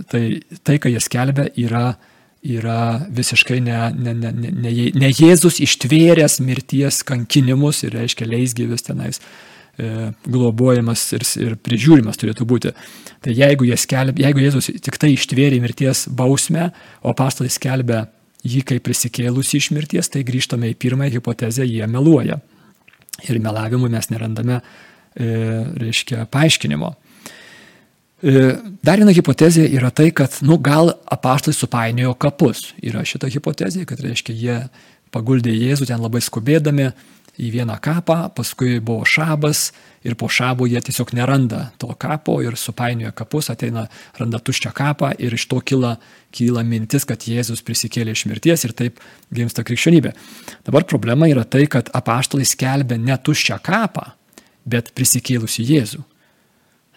tai, 0.08 0.24
tai, 0.64 0.78
ką 0.80 0.94
jie 0.94 1.02
skelbia, 1.04 1.50
yra 1.60 1.88
yra 2.44 3.00
visiškai 3.12 3.62
ne, 3.64 3.78
ne, 3.96 4.14
ne, 4.14 4.32
ne, 4.36 4.52
ne, 5.00 5.10
Jėzus 5.10 5.62
ištvėręs 5.64 6.42
mirties 6.44 7.00
kankinimus 7.08 7.84
ir 7.88 7.96
reiškia 7.96 8.28
leisgyvis 8.28 8.84
tenais 8.84 9.22
e, 9.80 10.12
globojamas 10.28 11.06
ir, 11.16 11.24
ir 11.40 11.56
prižiūrimas 11.64 12.20
turėtų 12.20 12.48
būti. 12.48 12.74
Tai 13.24 13.36
jeigu, 13.38 13.70
skelb, 13.80 14.20
jeigu 14.20 14.44
Jėzus 14.44 14.74
tik 14.84 15.00
tai 15.00 15.14
ištvėrė 15.16 15.62
mirties 15.64 16.10
bausmę, 16.12 16.72
o 17.00 17.16
pastalai 17.16 17.52
skelbia 17.54 18.06
jį 18.44 18.64
kaip 18.68 18.84
prisikėlusi 18.88 19.60
iš 19.60 19.70
mirties, 19.76 20.10
tai 20.12 20.24
grįžtame 20.28 20.72
į 20.74 20.80
pirmąją 20.80 21.18
hipotezę, 21.18 21.66
jie 21.68 21.88
meluoja. 21.88 22.40
Ir 23.30 23.40
melavimui 23.40 23.92
mes 23.94 24.10
nerandame, 24.12 24.60
e, 25.16 25.28
reiškia, 25.80 26.26
paaiškinimo. 26.34 26.92
E, 28.24 28.44
dar 28.84 29.00
viena 29.00 29.14
hipotezė 29.16 29.68
yra 29.76 29.92
tai, 29.92 30.10
kad, 30.16 30.40
nu, 30.48 30.58
gal 30.64 30.94
apaštai 31.12 31.54
supainiojo 31.56 32.16
kapus. 32.20 32.72
Yra 32.84 33.04
šita 33.08 33.30
hipotezė, 33.32 33.86
kad, 33.88 34.02
reiškia, 34.04 34.36
jie 34.36 34.60
paguldė 35.14 35.54
Jėzų 35.54 35.88
ten 35.92 36.02
labai 36.02 36.24
skubėdami 36.24 36.90
į 37.42 37.50
vieną 37.54 37.80
kapą, 37.82 38.28
paskui 38.38 38.78
buvo 38.84 39.08
šabas 39.10 39.72
ir 40.06 40.14
po 40.20 40.28
šabo 40.30 40.68
jie 40.70 40.82
tiesiog 40.86 41.14
neranda 41.18 41.72
to 41.82 41.90
kapo 41.98 42.36
ir 42.46 42.58
supainioja 42.60 43.14
kapus, 43.18 43.50
ateina, 43.50 43.88
randa 44.20 44.38
tuščią 44.38 44.74
kapą 44.76 45.14
ir 45.18 45.34
iš 45.34 45.48
to 45.50 45.58
kyla, 45.66 45.96
kyla 46.36 46.64
mintis, 46.68 47.08
kad 47.10 47.26
Jėzus 47.26 47.66
prisikėlė 47.66 48.14
iš 48.14 48.26
mirties 48.30 48.68
ir 48.68 48.76
taip 48.78 49.02
gimsta 49.34 49.66
krikščionybė. 49.66 50.14
Dabar 50.68 50.86
problema 50.86 51.30
yra 51.32 51.46
tai, 51.46 51.66
kad 51.66 51.90
apaštalai 51.94 52.46
skelbia 52.46 53.00
ne 53.02 53.18
tuščią 53.18 53.58
kapą, 53.66 54.12
bet 54.66 54.94
prisikėlusi 54.94 55.66
Jėzų. 55.66 56.04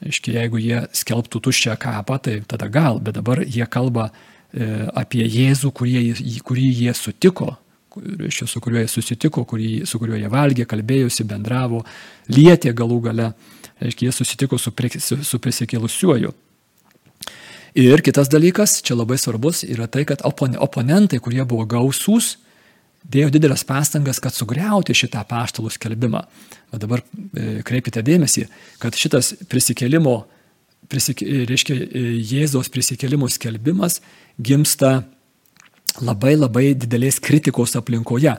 Aiškiai, 0.04 0.36
jeigu 0.42 0.60
jie 0.60 0.82
skelbtų 0.92 1.40
tuščią 1.46 1.78
kapą, 1.80 2.18
tai 2.20 2.40
tada 2.44 2.68
gal, 2.68 3.00
bet 3.00 3.16
dabar 3.16 3.40
jie 3.40 3.64
kalba 3.64 4.10
e, 4.10 4.84
apie 4.92 5.24
Jėzų, 5.24 5.72
kurie, 5.72 6.10
kurį 6.44 6.66
jie 6.82 6.92
sutiko, 6.92 7.54
reiškia, 7.96 8.48
su 8.50 8.60
kuriuo 8.62 8.82
jie 8.82 8.90
susitiko, 8.90 9.44
kurį, 9.48 9.70
su 9.88 10.00
kuriuo 10.02 10.18
jie 10.20 10.30
valgė, 10.32 10.66
kalbėjosi, 10.68 11.26
bendravo, 11.28 11.82
lietė 12.32 12.72
galų 12.76 13.00
gale, 13.08 13.30
reiškia, 13.82 14.08
jie 14.08 14.16
susitiko 14.16 14.58
su, 14.60 14.72
su, 14.98 15.20
su 15.24 15.40
prisikėlusiuoju. 15.42 16.34
Ir 17.76 18.00
kitas 18.00 18.30
dalykas, 18.32 18.78
čia 18.80 18.96
labai 18.96 19.18
svarbus, 19.20 19.60
yra 19.68 19.84
tai, 19.92 20.06
kad 20.08 20.22
oponentai, 20.24 21.18
kurie 21.20 21.42
buvo 21.44 21.66
gausūs, 21.68 22.36
dėjo 23.04 23.28
didelės 23.34 23.66
pastangas, 23.68 24.20
kad 24.22 24.34
sugriauti 24.34 24.96
šitą 24.96 25.20
paštalų 25.28 25.72
skelbimą. 25.74 26.22
O 26.72 26.80
dabar 26.80 27.02
e, 27.04 27.60
kreipkite 27.66 28.02
dėmesį, 28.06 28.46
kad 28.82 28.96
šitas 28.96 29.34
prisikėlimo, 29.50 30.16
prisik, 30.90 31.20
reiškia 31.20 31.76
e, 31.76 32.06
Jėzaus 32.16 32.72
prisikėlimo 32.72 33.28
skelbimas 33.30 34.00
gimsta 34.40 35.02
labai 36.04 36.36
labai 36.36 36.74
didelės 36.74 37.20
kritikos 37.22 37.76
aplinkoje. 37.78 38.36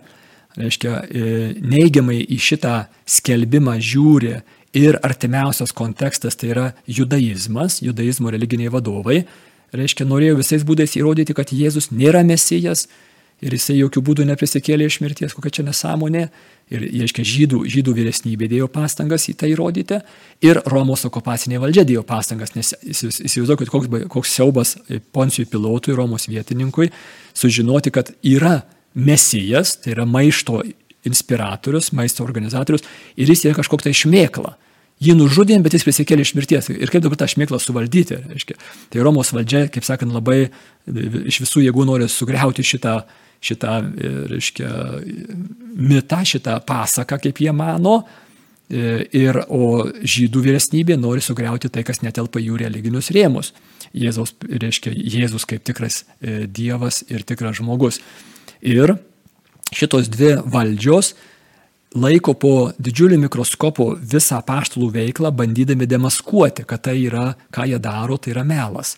Reiškia, 0.57 0.93
e, 1.05 1.25
neigiamai 1.61 2.23
į 2.33 2.37
šitą 2.41 2.77
skelbimą 3.05 3.77
žiūri 3.77 4.39
ir 4.77 4.97
artimiausias 5.05 5.73
kontekstas 5.73 6.37
tai 6.37 6.49
yra 6.53 6.65
judaizmas, 6.89 7.81
judaizmo 7.85 8.31
religiniai 8.33 8.73
vadovai. 8.73 9.21
Reiškia, 9.75 10.07
norėjo 10.07 10.39
visais 10.39 10.63
būdais 10.65 10.95
įrodyti, 10.97 11.35
kad 11.37 11.51
Jėzus 11.53 11.91
nėra 11.91 12.23
mesijas, 12.25 12.87
ir 13.45 13.53
jisai 13.53 13.77
jokių 13.77 14.01
būdų 14.09 14.25
neprisikėlė 14.31 14.87
iš 14.89 14.99
mirties, 15.03 15.35
kokia 15.37 15.59
čia 15.59 15.65
nesąmonė. 15.67 16.27
Ir, 16.67 16.83
reiškia, 16.83 17.23
žydų, 17.23 17.61
žydų 17.71 17.93
vyresnybė 17.95 18.49
dėjo 18.51 18.65
pastangas 18.67 19.29
į 19.31 19.37
tai 19.39 19.53
įrodyti 19.53 20.01
ir 20.43 20.57
Romos 20.67 21.05
okupacinė 21.07 21.61
valdžia 21.63 21.85
dėjo 21.87 22.01
pastangas, 22.03 22.51
nes 22.57 22.73
įsivaizduokit, 22.83 23.71
koks, 23.71 23.87
koks 24.11 24.33
siaubas 24.35 24.73
Poncijui 25.15 25.47
pilotui, 25.47 25.95
Romos 25.95 26.27
vietininkui, 26.27 26.89
sužinoti, 27.31 27.93
kad 27.95 28.11
yra 28.19 28.57
mesijas, 28.99 29.77
tai 29.79 29.93
yra 29.93 30.03
maišto 30.09 30.59
inspiratorius, 31.07 31.93
maisto 31.95 32.25
organizatorius 32.25 32.83
ir 33.15 33.31
jis 33.31 33.45
yra 33.47 33.61
kažkoks 33.61 33.87
tai 33.87 33.95
šmėkla. 33.95 34.57
Jį 34.97 35.13
nužudėm, 35.13 35.61
bet 35.61 35.75
jis 35.77 35.85
prisikėlė 35.85 36.23
iš 36.25 36.33
mirties. 36.33 36.67
Ir 36.73 36.89
kaip 36.89 37.03
dabar 37.05 37.19
tą 37.21 37.27
šmėklą 37.29 37.59
suvaldyti? 37.61 38.17
Reiškia. 38.31 38.55
Tai 38.89 39.03
Romos 39.05 39.29
valdžia, 39.29 39.67
kaip 39.69 39.85
sakant, 39.85 40.09
labai 40.09 40.47
iš 40.89 41.37
visų 41.43 41.61
jėgų 41.67 41.85
nori 41.85 42.07
sugriauti 42.09 42.65
šitą, 42.65 42.95
šitą 43.43 43.73
reiškia, 44.31 44.69
mitą, 45.77 46.21
šitą 46.25 46.59
pasaką, 46.67 47.19
kaip 47.23 47.41
jie 47.43 47.53
mano. 47.55 48.01
Ir, 48.67 49.37
o 49.47 49.87
žydų 50.03 50.41
vyresnybė 50.43 50.97
nori 50.99 51.21
sugriauti 51.23 51.69
tai, 51.71 51.85
kas 51.87 52.01
netelpa 52.03 52.41
jų 52.43 52.57
religinius 52.59 53.13
rėmus. 53.15 53.53
Jėzaus, 53.95 54.33
reiškia, 54.43 54.91
Jėzus 54.91 55.47
kaip 55.47 55.63
tikras 55.63 56.01
e, 56.19 56.43
Dievas 56.51 56.99
ir 57.07 57.23
tikras 57.23 57.61
žmogus. 57.61 58.01
Ir 58.59 58.97
šitos 59.71 60.09
dvi 60.11 60.35
valdžios 60.43 61.13
laiko 61.95 62.33
po 62.33 62.71
didžiuliu 62.79 63.17
mikroskopu 63.21 63.93
visą 64.01 64.41
paštalų 64.45 64.89
veiklą, 64.93 65.31
bandydami 65.31 65.87
demaskuoti, 65.87 66.65
kad 66.67 66.83
tai 66.89 66.99
yra, 67.05 67.31
ką 67.53 67.67
jie 67.71 67.79
daro, 67.79 68.17
tai 68.19 68.35
yra 68.35 68.43
melas. 68.47 68.97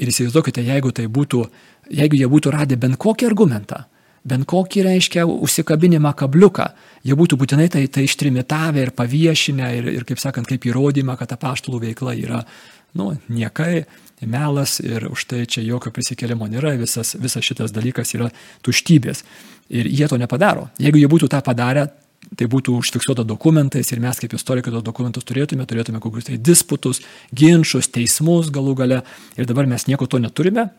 Ir 0.00 0.10
įsivaizduokite, 0.10 0.64
jeigu 0.64 0.90
tai 0.90 1.06
būtų, 1.06 1.44
jeigu 1.90 2.18
jie 2.20 2.28
būtų 2.30 2.52
radę 2.54 2.78
bent 2.80 2.98
kokį 3.00 3.28
argumentą, 3.28 3.84
bent 4.24 4.46
kokį 4.48 4.84
reiškia 4.86 5.26
užsikabinimą 5.28 6.14
kabliuką, 6.16 6.68
jie 7.04 7.16
būtų 7.18 7.38
būtinai 7.40 7.68
tai, 7.72 7.84
tai 7.92 8.06
ištrimitavę 8.08 8.86
ir 8.86 8.94
paviešinę 8.96 9.72
ir, 9.78 9.90
ir, 9.98 10.06
kaip 10.08 10.22
sakant, 10.22 10.48
kaip 10.48 10.64
įrodymą, 10.64 11.18
kad 11.20 11.32
ta 11.32 11.38
paštalų 11.40 11.82
veikla 11.88 12.16
yra, 12.16 12.44
nu, 12.96 13.12
niekai, 13.28 13.84
melas 14.24 14.78
ir 14.80 15.08
už 15.10 15.26
tai 15.28 15.42
čia 15.50 15.64
jokio 15.66 15.92
prisikėlimo 15.92 16.48
nėra, 16.48 16.72
visas, 16.80 17.14
visas 17.20 17.44
šitas 17.44 17.74
dalykas 17.74 18.14
yra 18.16 18.30
tuštybės. 18.64 19.24
Ir 19.74 19.88
jie 19.88 20.08
to 20.08 20.16
nepadaro. 20.20 20.68
Jeigu 20.80 21.00
jie 21.00 21.10
būtų 21.10 21.28
tą 21.32 21.40
padarę, 21.44 21.88
tai 22.38 22.48
būtų 22.50 22.78
užfiksuota 22.80 23.24
dokumentais 23.26 23.90
ir 23.92 24.00
mes 24.00 24.20
kaip 24.20 24.32
istorikai 24.36 24.72
tos 24.72 24.84
dokumentus 24.86 25.26
turėtume, 25.28 25.66
turėtume 25.68 26.00
kokius 26.00 26.30
tai 26.30 26.38
disputus, 26.40 27.02
ginčius, 27.34 27.90
teismus 27.92 28.50
galų 28.54 28.76
gale. 28.80 29.02
Ir 29.36 29.48
dabar 29.50 29.68
mes 29.70 29.86
nieko 29.90 30.08
to 30.08 30.22
neturime. 30.22 30.70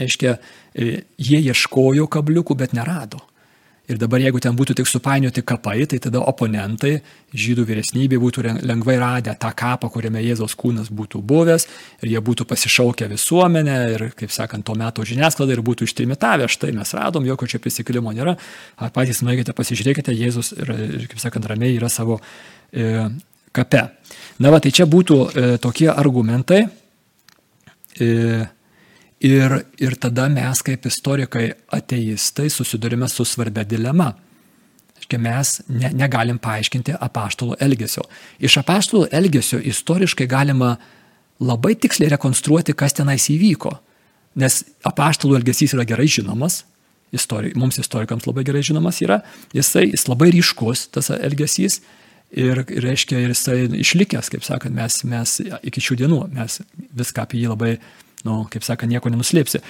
Reiškia, 0.00 0.36
e, 0.74 1.02
jie 1.18 1.40
ieškojo 1.40 2.08
kabliukų, 2.12 2.56
bet 2.58 2.76
nerado. 2.76 3.22
Ir 3.86 4.00
dabar 4.02 4.18
jeigu 4.18 4.40
ten 4.42 4.56
būtų 4.58 4.74
tik 4.80 4.88
supainioti 4.90 5.44
kapai, 5.46 5.84
tai 5.86 6.00
tada 6.02 6.18
oponentai, 6.26 6.96
žydų 7.38 7.62
vyresnybė 7.68 8.18
būtų 8.18 8.42
lengvai 8.66 8.96
radę 8.98 9.34
tą 9.38 9.52
kapą, 9.54 9.90
kuriame 9.94 10.24
Jėzaus 10.24 10.56
kūnas 10.58 10.90
būtų 10.90 11.20
buvęs, 11.22 11.68
ir 12.02 12.10
jie 12.16 12.22
būtų 12.28 12.48
pasišaukę 12.50 13.06
visuomenę 13.12 13.76
ir, 13.92 14.04
kaip 14.18 14.34
sakant, 14.34 14.66
to 14.66 14.74
meto 14.74 15.06
žiniasklaidą 15.06 15.54
ir 15.54 15.62
būtų 15.62 15.86
ištrimitavę, 15.86 16.50
štai 16.50 16.72
mes 16.74 16.94
radom, 16.98 17.28
jokio 17.30 17.46
čia 17.52 17.62
prisikėlimo 17.62 18.10
nėra, 18.16 18.34
patys 18.90 19.22
nuėkite, 19.22 19.54
pasižiūrėkite, 19.54 20.16
Jėzus, 20.18 20.50
ir, 20.58 20.74
kaip 21.06 21.22
sakant, 21.22 21.46
ramiai 21.46 21.78
yra 21.78 21.86
savo 21.92 22.18
e, 22.74 23.06
kape. 23.54 23.86
Na 24.42 24.50
va, 24.50 24.58
tai 24.58 24.74
čia 24.74 24.90
būtų 24.90 25.22
e, 25.30 25.46
tokie 25.62 25.92
argumentai. 25.94 26.64
E, 28.02 28.10
Ir, 29.24 29.52
ir 29.80 29.96
tada 29.96 30.26
mes 30.28 30.60
kaip 30.62 30.84
istorikai 30.86 31.48
ateistai 31.72 32.50
susidurime 32.52 33.08
su 33.08 33.24
svarbia 33.24 33.64
dilema. 33.64 34.10
Iškia, 35.00 35.18
mes 35.20 35.60
ne, 35.68 35.90
negalim 35.96 36.38
paaiškinti 36.42 36.98
apaštalų 37.00 37.56
elgesio. 37.64 38.04
Iš 38.40 38.58
apaštalų 38.60 39.08
elgesio 39.16 39.60
istoriškai 39.72 40.28
galima 40.28 40.76
labai 41.40 41.74
tiksliai 41.80 42.12
rekonstruoti, 42.12 42.76
kas 42.76 42.96
tenais 42.96 43.28
įvyko. 43.32 43.72
Nes 44.36 44.62
apaštalų 44.84 45.38
elgesys 45.40 45.72
yra 45.76 45.86
gerai 45.88 46.08
žinomas, 46.12 46.64
istori, 47.16 47.54
mums 47.56 47.78
istorikams 47.80 48.26
labai 48.28 48.44
gerai 48.44 48.64
žinomas 48.66 49.00
yra, 49.04 49.22
jisai, 49.56 49.86
jis 49.92 50.08
labai 50.10 50.28
ryškus, 50.34 50.88
tas 50.92 51.08
elgesys, 51.14 51.80
ir, 52.36 52.64
ir 52.66 52.84
reiškia, 52.84 53.20
ir 53.22 53.32
jisai 53.32 53.62
išlikęs, 53.80 54.28
kaip 54.32 54.44
sakant, 54.44 54.76
mes, 54.76 55.00
mes 55.08 55.38
iki 55.64 55.82
šių 55.82 56.02
dienų, 56.02 56.20
mes 56.36 56.60
viską 56.96 57.24
apie 57.24 57.40
jį 57.40 57.52
labai 57.54 57.76
nu, 58.26 58.42
kaip 58.50 58.66
sako, 58.66 58.88
nieko 58.90 59.12
nenuslėpsi. 59.12 59.62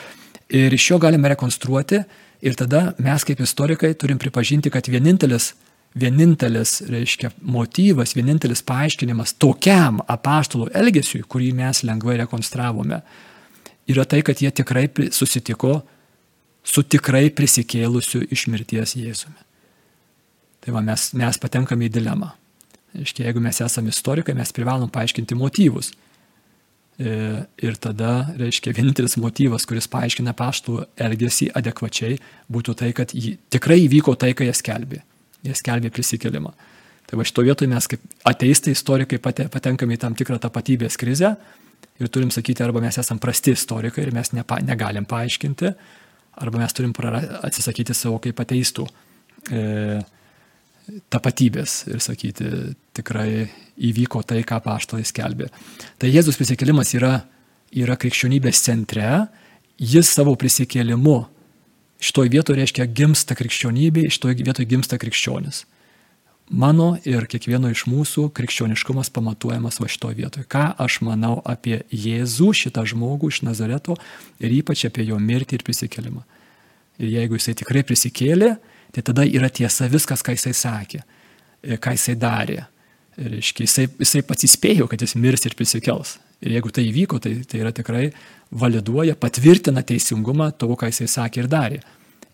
Ir 0.57 0.75
iš 0.75 0.90
jo 0.92 0.99
galime 1.03 1.31
rekonstruoti 1.33 2.03
ir 2.47 2.59
tada 2.59 2.90
mes 3.03 3.25
kaip 3.27 3.40
istorikai 3.42 3.95
turim 3.99 4.19
pripažinti, 4.23 4.71
kad 4.73 4.88
vienintelis, 4.90 5.53
vienintelis, 5.97 6.79
reiškia, 6.92 7.33
motyvas, 7.40 8.14
vienintelis 8.16 8.62
paaiškinimas 8.66 9.35
tokiam 9.42 10.03
apaštalų 10.12 10.71
elgesiui, 10.77 11.25
kurį 11.25 11.53
mes 11.57 11.83
lengvai 11.88 12.19
rekonstravome, 12.21 13.01
yra 13.90 14.05
tai, 14.05 14.23
kad 14.27 14.42
jie 14.42 14.53
tikrai 14.53 14.88
susitiko 15.14 15.81
su 16.66 16.83
tikrai 16.83 17.29
prisikėlusiu 17.35 18.25
iš 18.35 18.47
mirties 18.53 18.97
Jėzumi. 18.99 19.42
Tai 20.64 20.75
va, 20.75 20.83
mes, 20.83 21.12
mes 21.14 21.38
patenkame 21.38 21.87
į 21.87 21.92
dilemą. 21.95 22.33
Iškia, 22.97 23.29
jeigu 23.29 23.42
mes 23.45 23.61
esame 23.62 23.92
istorikai, 23.92 24.35
mes 24.35 24.51
privalom 24.57 24.90
paaiškinti 24.90 25.37
motyvus. 25.38 25.92
E, 26.96 27.44
ir 27.61 27.74
tada, 27.76 28.30
reiškia, 28.40 28.72
vienintelis 28.72 29.18
motyvas, 29.20 29.66
kuris 29.68 29.85
paaiškina 29.92 30.32
paštų 30.37 30.78
elgesį 31.04 31.50
adekvačiai, 31.59 32.16
būtų 32.52 32.74
tai, 32.80 32.88
kad 32.96 33.12
tikrai 33.52 33.82
įvyko 33.85 34.14
tai, 34.16 34.30
ką 34.37 34.46
jie 34.48 34.54
skelbė. 34.56 35.02
Jie 35.44 35.56
skelbė 35.59 35.90
prisikelimą. 35.92 36.54
Tai 37.06 37.18
va 37.20 37.26
šito 37.28 37.44
vietoje 37.44 37.68
mes 37.70 37.87
kaip 37.92 38.02
ateistai 38.26 38.72
istorikai 38.72 39.20
patenkame 39.20 39.94
į 39.94 40.00
tam 40.06 40.16
tikrą 40.16 40.40
tapatybės 40.42 40.96
krizę 40.98 41.35
ir 42.00 42.09
turim 42.09 42.32
sakyti, 42.32 42.64
arba 42.64 42.80
mes 42.82 42.96
esame 42.98 43.20
prasti 43.22 43.52
istorikai 43.52 44.06
ir 44.06 44.14
mes 44.16 44.32
nepa, 44.32 44.59
negalim 44.64 45.04
paaiškinti, 45.09 45.74
arba 46.40 46.64
mes 46.64 46.74
turim 46.76 46.96
atsisakyti 46.96 47.94
savo 47.94 48.18
kaip 48.24 48.40
ateistų. 48.40 48.88
E, 49.52 50.00
tapatybės 51.12 51.82
ir 51.92 52.00
sakyti, 52.00 52.50
tikrai 52.96 53.46
įvyko 53.76 54.22
tai, 54.26 54.42
ką 54.46 54.60
paštalai 54.64 55.04
skelbė. 55.06 55.50
Tai 56.00 56.10
Jėzus 56.10 56.38
prisikėlimas 56.40 56.94
yra, 56.96 57.26
yra 57.76 57.96
krikščionybės 58.00 58.62
centre, 58.64 59.26
jis 59.76 60.10
savo 60.10 60.36
prisikėlimu 60.38 61.18
šitoj 62.00 62.30
vietoje 62.32 62.60
reiškia 62.60 62.86
gimsta 62.92 63.36
krikščionybė, 63.36 64.06
šitoj 64.12 64.36
vietoje 64.42 64.68
gimsta 64.68 64.98
krikščionis. 65.00 65.64
Mano 66.46 66.92
ir 67.02 67.24
kiekvieno 67.26 67.72
iš 67.72 67.88
mūsų 67.90 68.28
krikščioniškumas 68.36 69.10
pamatuojamas 69.10 69.80
va 69.82 69.88
šitoje 69.90 70.14
vietoje. 70.20 70.46
Ką 70.46 70.68
aš 70.78 71.00
manau 71.02 71.40
apie 71.42 71.80
Jėzų, 71.90 72.52
šitą 72.54 72.84
žmogų 72.86 73.32
iš 73.32 73.40
Nazareto 73.42 73.96
ir 74.38 74.54
ypač 74.54 74.84
apie 74.86 75.08
jo 75.08 75.18
mirtį 75.18 75.58
ir 75.58 75.66
prisikėlimą. 75.66 76.22
Ir 77.02 77.10
jeigu 77.16 77.40
jisai 77.40 77.56
tikrai 77.58 77.82
prisikėlė, 77.88 78.54
tai 78.94 79.02
tada 79.02 79.26
yra 79.26 79.50
tiesa 79.50 79.90
viskas, 79.90 80.22
ką 80.22 80.36
jisai 80.36 80.54
sakė, 80.54 81.02
e, 81.66 81.80
ką 81.82 81.96
jisai 81.98 82.14
darė. 82.14 82.62
Reiškia, 83.16 83.64
jisai, 83.64 83.87
jisai 84.02 84.20
pats 84.29 84.44
įspėjo, 84.44 84.87
kad 84.90 85.00
jis 85.00 85.14
mirs 85.16 85.46
ir 85.48 85.55
prisikels. 85.57 86.18
Ir 86.44 86.59
jeigu 86.59 86.68
tai 86.74 86.85
įvyko, 86.85 87.16
tai, 87.24 87.38
tai 87.48 87.62
yra 87.62 87.72
tikrai 87.72 88.11
validuoja, 88.52 89.16
patvirtina 89.16 89.81
teisingumą 89.87 90.50
to, 90.61 90.68
ką 90.76 90.90
jisai 90.90 91.09
sakė 91.09 91.40
ir 91.42 91.48
darė. 91.48 91.79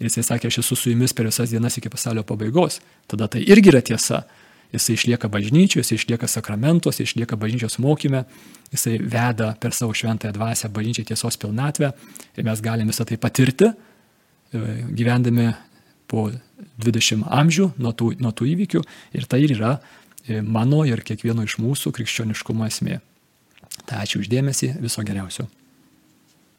Ir 0.01 0.09
jisai 0.09 0.25
sakė, 0.27 0.51
aš 0.51 0.59
esu 0.65 0.79
su 0.79 0.91
jumis 0.91 1.15
per 1.15 1.29
visas 1.29 1.53
dienas 1.55 1.79
iki 1.79 1.93
pasaulio 1.93 2.25
pabaigos. 2.27 2.81
Tada 3.07 3.31
tai 3.31 3.45
irgi 3.47 3.71
yra 3.71 3.83
tiesa. 3.87 4.25
Jisai 4.73 4.97
išlieka 4.97 5.29
bažnyčioje, 5.31 5.85
jisai 5.85 6.01
išlieka 6.01 6.27
sakramentuose, 6.33 7.05
išlieka 7.05 7.37
bažnyčios 7.39 7.77
mokyme, 7.83 8.25
jisai 8.73 8.97
veda 8.99 9.53
per 9.61 9.77
savo 9.77 9.95
šventąją 9.95 10.35
dvasę 10.35 10.71
bažnyčią 10.73 11.05
tiesos 11.13 11.37
pilnatvę 11.39 11.93
ir 12.41 12.47
mes 12.49 12.63
galime 12.65 12.91
visą 12.91 13.05
tai 13.07 13.21
patirti, 13.21 13.69
e, 13.69 14.63
gyvendami 14.97 15.51
po 16.09 16.31
20 16.81 17.29
amžių 17.29 17.69
nuo 17.79 17.93
tų, 17.93 18.15
nuo 18.25 18.33
tų 18.33 18.49
įvykių 18.55 18.83
ir 19.19 19.29
tai 19.29 19.43
ir 19.45 19.55
yra 19.59 19.77
mano 20.29 20.85
ir 20.89 21.03
kiekvieno 21.07 21.47
iš 21.47 21.59
mūsų 21.63 21.93
krikščioniškumo 21.97 22.69
esmė. 22.69 23.01
Tai 23.89 24.03
ačiū 24.05 24.23
uždėmesi, 24.23 24.75
viso 24.83 25.03
geriausio. 25.07 25.49